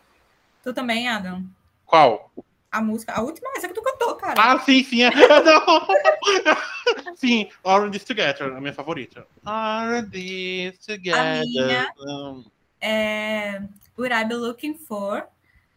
[0.62, 1.44] Tu também, Adam?
[1.84, 2.30] Qual?
[2.72, 3.12] A música.
[3.12, 4.34] A última é essa que tu cantou, cara.
[4.36, 5.04] Ah, sim, sim.
[5.04, 5.10] É.
[5.44, 6.56] Não.
[7.16, 9.26] sim, Are These Together, a minha favorita.
[9.44, 11.44] Are These Together.
[11.44, 12.44] minha- Hum,
[12.80, 13.62] É.
[13.96, 15.26] Would I Be Looking For.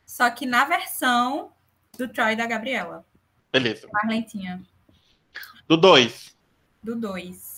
[0.05, 1.51] Só que na versão
[1.97, 3.05] do Troy e da Gabriela.
[3.51, 3.87] beleza.
[3.93, 4.61] Mais lentinha.
[5.67, 6.35] Do 2.
[6.83, 7.48] Do 2.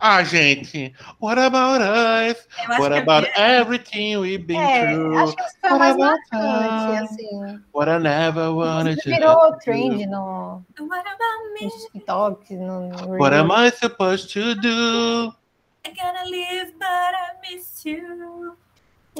[0.00, 0.94] Ah, gente.
[1.20, 2.46] What about us?
[2.62, 5.18] Eu What que about é everything we've been É, through?
[5.18, 7.10] acho que foi mais What about marcante, us?
[7.10, 7.60] assim.
[7.72, 9.58] What I never wanted to Virou do.
[9.58, 11.66] trend no, What about me?
[11.66, 15.34] no TikTok, no, no What am I supposed to do?
[15.84, 18.56] I gotta live, but I miss you.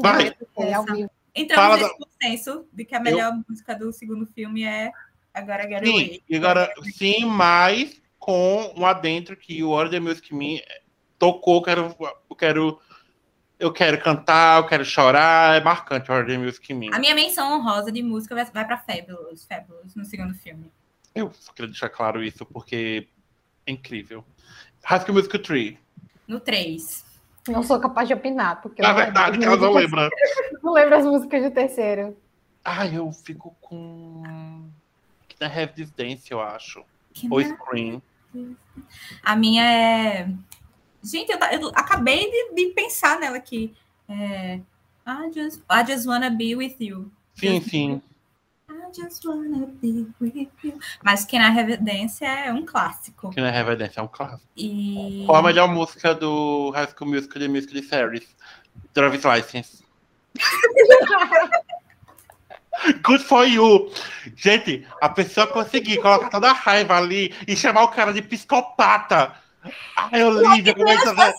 [0.01, 0.35] Vai.
[0.59, 1.11] É, vivo.
[1.35, 4.93] Entramos Fala nesse consenso de que a melhor música do segundo filme é
[5.35, 6.23] Agora Get Sim, Away.
[6.35, 10.63] agora, sim, mas com um adentro que o Order Music Me
[11.19, 11.93] tocou, quero,
[12.31, 12.81] eu quero
[13.59, 16.91] eu quero cantar, eu quero chorar, é marcante o Hard Music em mim.
[16.93, 20.71] A minha menção honrosa de música vai, vai pra Fabulous, Fabulous, no segundo filme.
[21.13, 23.09] Eu só queria deixar claro isso, porque
[23.67, 24.25] é incrível.
[24.85, 25.77] High School Musical 3.
[26.29, 27.05] No 3.
[27.49, 30.09] Não sou capaz de opinar, porque eu Na verdade, que ela não lembra.
[30.63, 32.17] Não lembro as músicas do terceiro.
[32.65, 34.71] Ah, eu fico com.
[35.29, 36.85] Can I Have This Dance, eu acho.
[37.13, 38.01] Que Ou na- Scream.
[39.23, 40.29] A minha é.
[41.03, 43.75] Gente, eu, eu acabei de, de pensar nela aqui.
[44.09, 44.61] É...
[45.05, 47.11] I, just, I just wanna be with you.
[47.35, 48.03] Sim, sim.
[48.69, 50.79] I just wanna be with you.
[51.03, 53.31] Mas Can I Have a Dance é um clássico.
[53.35, 54.49] Can I Have a Dance é um clássico.
[54.57, 55.25] E.
[55.27, 58.37] Qual a melhor música do High School Musical The Musical Series?
[58.95, 59.83] Driver's License.
[63.03, 63.93] Good for you.
[64.37, 69.35] Gente, a pessoa conseguir colocar toda a raiva ali e chamar o cara de psicopata.
[69.97, 71.35] Ai, Olivia, como é que você...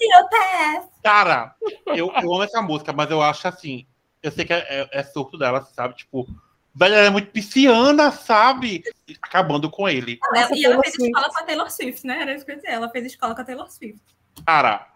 [1.03, 1.55] Cara,
[1.87, 3.85] eu, eu amo essa música, mas eu acho assim.
[4.21, 5.95] Eu sei que é, é- é surto dela, sabe?
[5.95, 6.25] Tipo,
[6.73, 8.83] velho, ela é muito pisciana, sabe?
[9.21, 10.17] Acabando com ele.
[10.33, 11.09] Nossa, e ela fez Swift.
[11.11, 12.21] escola com a Taylor Swift, né?
[12.21, 12.73] Era isso que eu ia dizer.
[12.73, 13.99] Ela fez escola com a Taylor Swift.
[14.45, 14.87] Cara,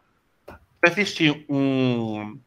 [0.47, 2.39] eu assisti um.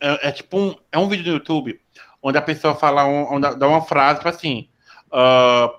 [0.00, 0.76] É, é tipo um.
[0.92, 1.80] É um vídeo no YouTube
[2.24, 4.70] onde a pessoa fala, um, onde dá uma frase, tipo assim.
[5.12, 5.78] ah,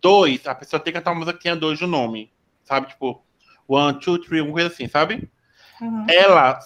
[0.00, 2.30] dois, a pessoa tem que cantar uma música que tenha dois no nome.
[2.62, 2.88] Sabe?
[2.88, 3.24] Tipo,
[3.66, 5.30] one, two, three, uma coisa assim, sabe?
[6.06, 6.58] Ela.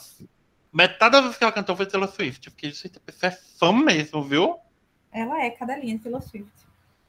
[0.73, 2.51] Metade das vezes que ela cantou foi Taylor Swift.
[2.51, 4.59] Fiquei, gente, a pessoa é fã mesmo, viu?
[5.13, 6.51] Ela é cada linha de Taylor Swift.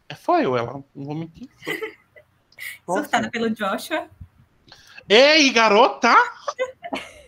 [0.07, 0.83] É só eu, ela.
[0.93, 1.49] Não vou mentir.
[2.85, 4.07] Surtada pelo Joshua.
[5.09, 6.13] Ei, garota!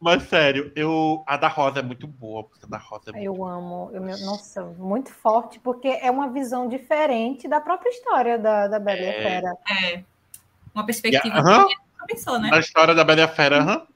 [0.00, 2.40] Mas sério, eu, a da Rosa é muito boa.
[2.42, 3.90] A música da Rosa é muito Eu amo.
[3.92, 8.78] Eu, me- nossa, muito forte, porque é uma visão diferente da própria história da, da
[8.78, 9.22] Bela e a É.
[9.22, 9.56] Fera.
[9.70, 10.02] É.
[10.74, 12.50] Uma perspectiva Yeah, que nunca pensou, né?
[12.52, 13.86] A história da Bela e a Fera, aham.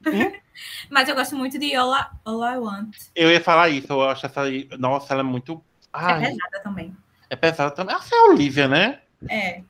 [0.90, 2.96] Mas eu gosto muito de All I, All I Want.
[3.14, 4.68] Eu ia falar isso, eu acho essa aí.
[4.78, 5.54] Nossa, ela é muito.
[5.54, 6.96] É Ai, pesada também.
[7.30, 7.96] é pesada também.
[7.96, 9.00] Essa é a Olivia, né?
[9.28, 9.62] É.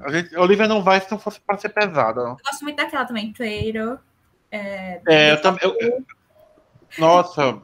[0.00, 2.20] A, gente, a Olivia não vai se não fosse pra ser pesada.
[2.20, 3.98] Eu gosto muito daquela também, Traitor.
[4.50, 5.60] É, É, eu também.
[5.62, 6.04] eu-
[6.98, 7.60] Nossa,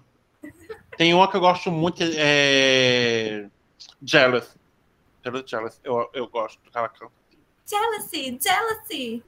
[0.97, 3.49] tem uma que eu gosto muito, é.
[4.03, 4.57] Jealous.
[5.25, 5.81] Jealous, Jealous.
[5.83, 7.13] Eu, eu gosto do ela canta.
[7.67, 9.23] Jealousy, Jealousy.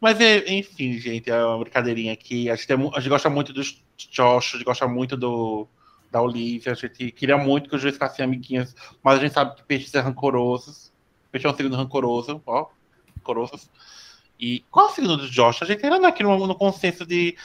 [0.00, 2.50] Mas, é, enfim, gente, é uma brincadeirinha aqui.
[2.50, 5.66] A gente, tem a gente gosta muito do Josh, a gente gosta muito do,
[6.10, 6.72] da Olivia.
[6.72, 9.94] A gente queria muito que os dois ficassem amiguinhos, mas a gente sabe que peixes
[9.94, 10.92] é rancorosos.
[11.30, 12.68] Peixe é um signo rancoroso, ó.
[13.16, 13.70] Rancorosos.
[14.42, 15.62] E qual é o signo do Josh?
[15.62, 17.38] A gente ainda não é aqui no, no consenso de.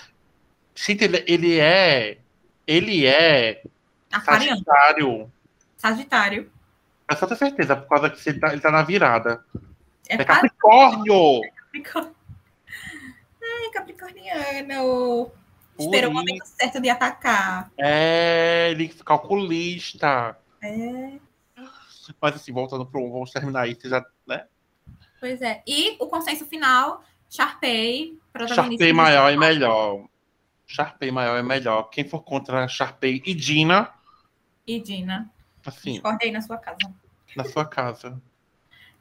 [0.74, 2.18] Gente, ele, ele é.
[2.66, 3.62] Ele é.
[4.12, 4.64] Aquariano.
[4.66, 5.32] Sagitário.
[5.78, 6.52] Sagitário.
[7.08, 9.46] É só ter certeza, por causa que ele tá, ele tá na virada.
[10.10, 11.42] É, É Capricórnio!
[11.66, 12.16] Capricórnio.
[13.44, 15.32] Ai, Capricorniano.
[15.78, 17.72] Esperou o momento certo de atacar.
[17.78, 20.36] É, ele é calculista.
[20.64, 21.12] É,
[22.20, 24.48] Mas assim, voltando pro vamos terminar isso já, né?
[25.20, 25.62] Pois é.
[25.68, 28.64] E o consenso final, Sharpay, protagonista.
[28.86, 30.06] Sharpay maior e melhor.
[30.66, 31.84] Sharpay maior é melhor.
[31.90, 33.90] Quem for contra Sharpay e Dina,
[34.66, 35.32] E Dina.
[35.66, 36.78] assim, Discordei na sua casa.
[37.36, 38.22] na sua casa.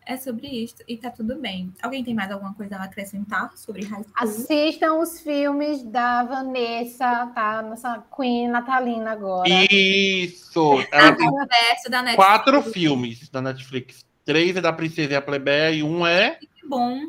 [0.08, 1.74] É sobre isso e tá tudo bem.
[1.82, 4.12] Alguém tem mais alguma coisa a acrescentar sobre High School?
[4.14, 7.60] Assistam os filmes da Vanessa, tá?
[7.62, 9.48] Nossa Queen Natalina agora.
[9.68, 10.80] Isso!
[10.92, 12.14] Ela tem Universo da Netflix.
[12.16, 14.06] quatro filmes da Netflix.
[14.26, 16.32] Três é da Princesa e a Plebeia e um é.
[16.32, 17.00] Que bom.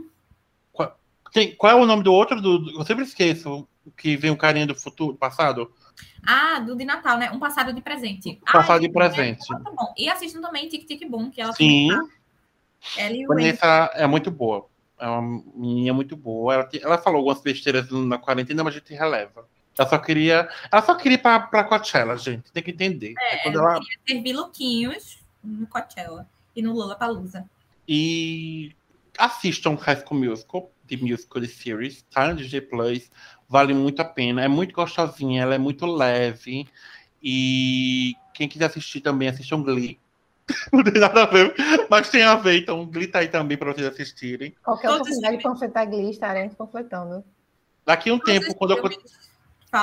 [1.34, 2.40] Tem, qual é o nome do outro?
[2.42, 3.68] Do, eu sempre esqueço
[3.98, 5.70] que vem o carinha do futuro, passado.
[6.26, 7.30] Ah, do de Natal, né?
[7.32, 8.40] Um passado de presente.
[8.50, 9.44] Passado Ah, de presente.
[9.52, 9.94] É muito bom.
[9.98, 11.90] E assistam também Tic Tic Boom, que ela Sim.
[11.90, 12.04] tá.
[12.98, 13.26] Ela e.
[13.26, 14.68] Vanessa é muito boa.
[15.00, 16.54] É uma menina muito boa.
[16.54, 19.46] Ela, te- ela falou algumas besteiras na quarentena, mas a gente releva.
[19.78, 20.48] Ela só queria.
[20.72, 22.52] Ela só queria ir pra, pra Coachella, gente.
[22.54, 23.14] Tem que entender.
[23.20, 26.26] É, quando ela ela, queria servir lookinhos no Coachella
[26.58, 27.46] e no Lollapalooza.
[27.88, 28.76] E
[29.18, 32.34] assistam High School Musical, The Musical The Series, tá?
[32.34, 33.12] DJ Plus.
[33.48, 34.44] Vale muito a pena.
[34.44, 36.68] É muito gostosinha, ela é muito leve.
[37.22, 40.00] E quem quiser assistir também, assistam Glee.
[40.74, 41.54] Não tem nada a ver,
[41.90, 42.58] mas tem a ver.
[42.58, 44.56] Então, Glee tá aí também para vocês assistirem.
[44.64, 47.24] Qualquer Todos oportunidade de panfletar Glee, estaremos panfletando.
[47.86, 48.84] Daqui a um tempo, quando eu.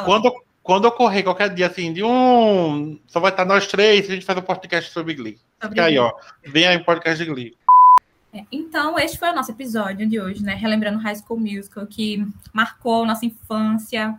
[0.05, 0.33] Quando,
[0.65, 2.99] quando ocorrer qualquer dia assim, de um.
[3.07, 5.39] Só vai estar nós três, a gente faz um podcast sobre Glee.
[5.61, 6.11] sobre Fica aí, ó.
[6.43, 7.55] Vem aí o podcast de Glee.
[8.33, 10.55] É, Então, este foi o nosso episódio de hoje, né?
[10.55, 14.19] Relembrando High School Musical, que marcou nossa infância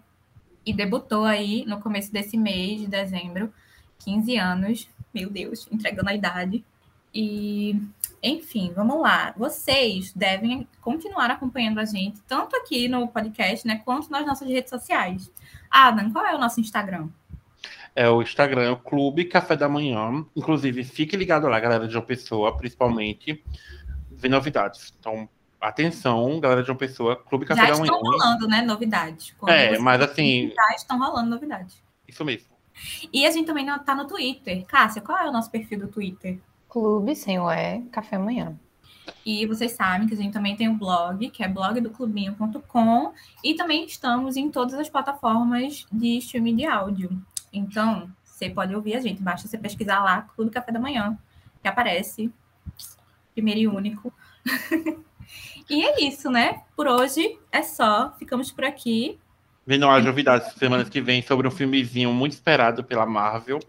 [0.63, 3.51] e debutou aí no começo desse mês de dezembro.
[3.99, 6.63] 15 anos, meu Deus, entregando a idade.
[7.11, 7.75] E,
[8.21, 9.33] enfim, vamos lá.
[9.35, 14.69] Vocês devem continuar acompanhando a gente, tanto aqui no podcast, né, quanto nas nossas redes
[14.69, 15.31] sociais.
[15.75, 17.09] Adam, qual é o nosso Instagram?
[17.95, 20.25] É o Instagram, é o Clube Café da Manhã.
[20.35, 23.43] Inclusive, fique ligado lá, galera de uma pessoa, principalmente.
[24.11, 24.93] Vem novidades.
[24.99, 25.27] Então,
[25.59, 27.91] atenção, galera de uma pessoa, Clube Café Já da Manhã.
[27.93, 29.33] estão rolando, né, novidades.
[29.37, 31.81] Quando É, mas assim- Já estão rolando novidades.
[32.07, 32.47] Isso mesmo.
[33.11, 34.65] E a gente também tá no Twitter.
[34.65, 36.39] Cássia, qual é o nosso perfil do Twitter?
[36.69, 38.57] Clube, sem o E, café amanhã.
[39.25, 43.13] E vocês sabem que a gente também tem um blog, que é blogdoclubinho.com,
[43.43, 47.21] e também estamos em todas as plataformas de streaming de áudio.
[47.51, 51.17] Então, você pode ouvir a gente, basta você pesquisar lá Clube Café da Manhã,
[51.61, 52.31] que aparece,
[53.33, 54.13] primeiro e único.
[55.69, 56.63] e é isso, né?
[56.75, 59.19] Por hoje é só, ficamos por aqui.
[59.67, 63.59] Vendo as novidades semanas que vem sobre um filmezinho muito esperado pela Marvel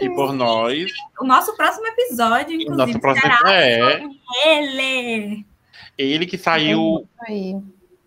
[0.00, 0.88] e por nós.
[1.20, 4.00] O nosso próximo episódio, O inclusive, nosso próximo será é
[4.46, 5.44] ele.
[5.98, 7.08] ele que saiu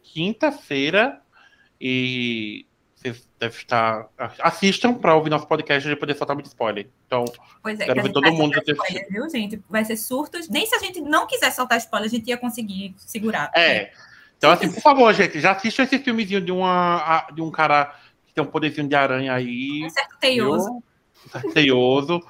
[0.02, 1.20] quinta-feira
[1.82, 2.66] e
[2.96, 4.08] vocês devem estar.
[4.40, 6.88] Assistam para ouvir nosso podcast e poder soltar muito spoiler.
[7.06, 7.26] Então,
[7.62, 9.62] Pois é, Quero ver todo mundo ter spoiler, viu, gente?
[9.70, 10.48] Vai ser surtos.
[10.48, 13.52] Nem se a gente não quiser soltar spoiler, a gente ia conseguir segurar.
[13.54, 13.92] é.
[14.44, 17.96] Então, assim, por favor, gente, já assistam esse filmezinho de, uma, de um cara
[18.26, 19.86] que tem um poderzinho de aranha aí.
[19.86, 20.84] Um certo teioso.
[21.54, 22.22] Teioso.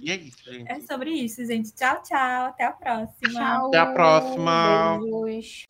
[0.00, 0.70] E é isso, gente.
[0.70, 1.74] É sobre isso, gente.
[1.74, 2.46] Tchau, tchau.
[2.46, 3.32] Até a próxima.
[3.32, 3.66] Tchau.
[3.66, 5.00] Até a próxima.
[5.24, 5.64] Beijos.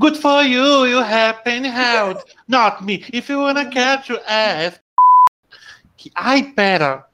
[0.00, 2.24] Good for you, you happen out.
[2.48, 3.04] Not me.
[3.12, 4.80] If you wanna catch your ass.
[5.98, 7.04] Que- Ai, pera.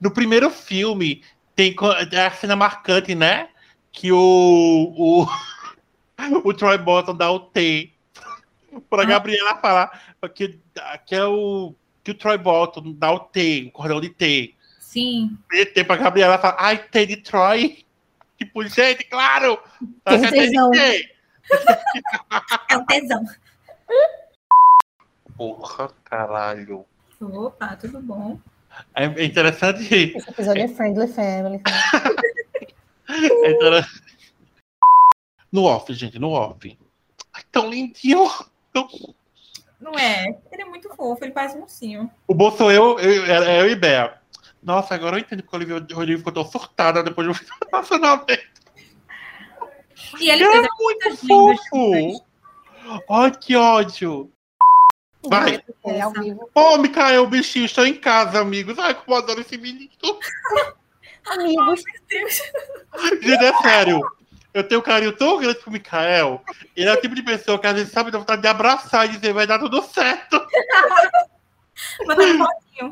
[0.00, 1.24] No primeiro filme
[1.56, 1.74] tem
[2.12, 3.48] é a cena marcante, né?
[3.90, 5.26] Que o, o,
[6.48, 7.92] o Troy Bolton dá o T
[8.88, 9.04] pra.
[9.04, 10.56] Gabriela falar que,
[11.04, 11.74] que é o
[12.04, 14.54] que o Troy Bolton dá o T, o cordão de T.
[14.78, 15.36] Sim.
[15.50, 17.84] E T pra Gabriela fala, ai, T de Troy.
[18.38, 19.58] Tipo, gente, claro.
[20.04, 20.36] Tá certo,
[21.50, 22.74] De?
[22.74, 23.24] É o tesão.
[25.36, 26.86] Porra, caralho.
[27.20, 28.38] Opa, tudo bom?
[28.94, 29.82] É interessante.
[30.16, 31.62] Esse episódio é Friendly Family.
[33.08, 34.02] É interessante.
[35.52, 36.78] No off, gente, no off.
[37.32, 38.28] Ai, tão lindinho.
[38.72, 38.88] Tão-
[39.80, 40.26] Não é?
[40.52, 42.10] Ele é muito fofo, ele parece um ursinho.
[42.26, 44.18] O bom sou eu, eu, é eu e Bea.
[44.62, 47.32] Nossa, agora eu entendo que o Olivia Rodrigo ficou tão surtada depois do
[47.70, 48.55] relacionamento.
[50.20, 52.24] E ele É muito fofo.
[53.10, 54.30] Ai, que ódio.
[55.28, 55.62] Vai.
[55.84, 56.00] É.
[56.54, 58.78] Ô, Micael, o bichinho está em casa, amigos.
[58.78, 59.90] Ai, como eu adoro esse menino.
[61.26, 61.82] Amigos,
[63.20, 64.00] Gente, é sério.
[64.54, 66.40] Eu tenho um carinho tão grande pro Mikael.
[66.74, 69.16] Ele é o tipo de pessoa que às vezes sabe dá vontade de abraçar e
[69.16, 70.40] dizer vai dar tudo certo.
[72.06, 72.84] Mandando fotinho.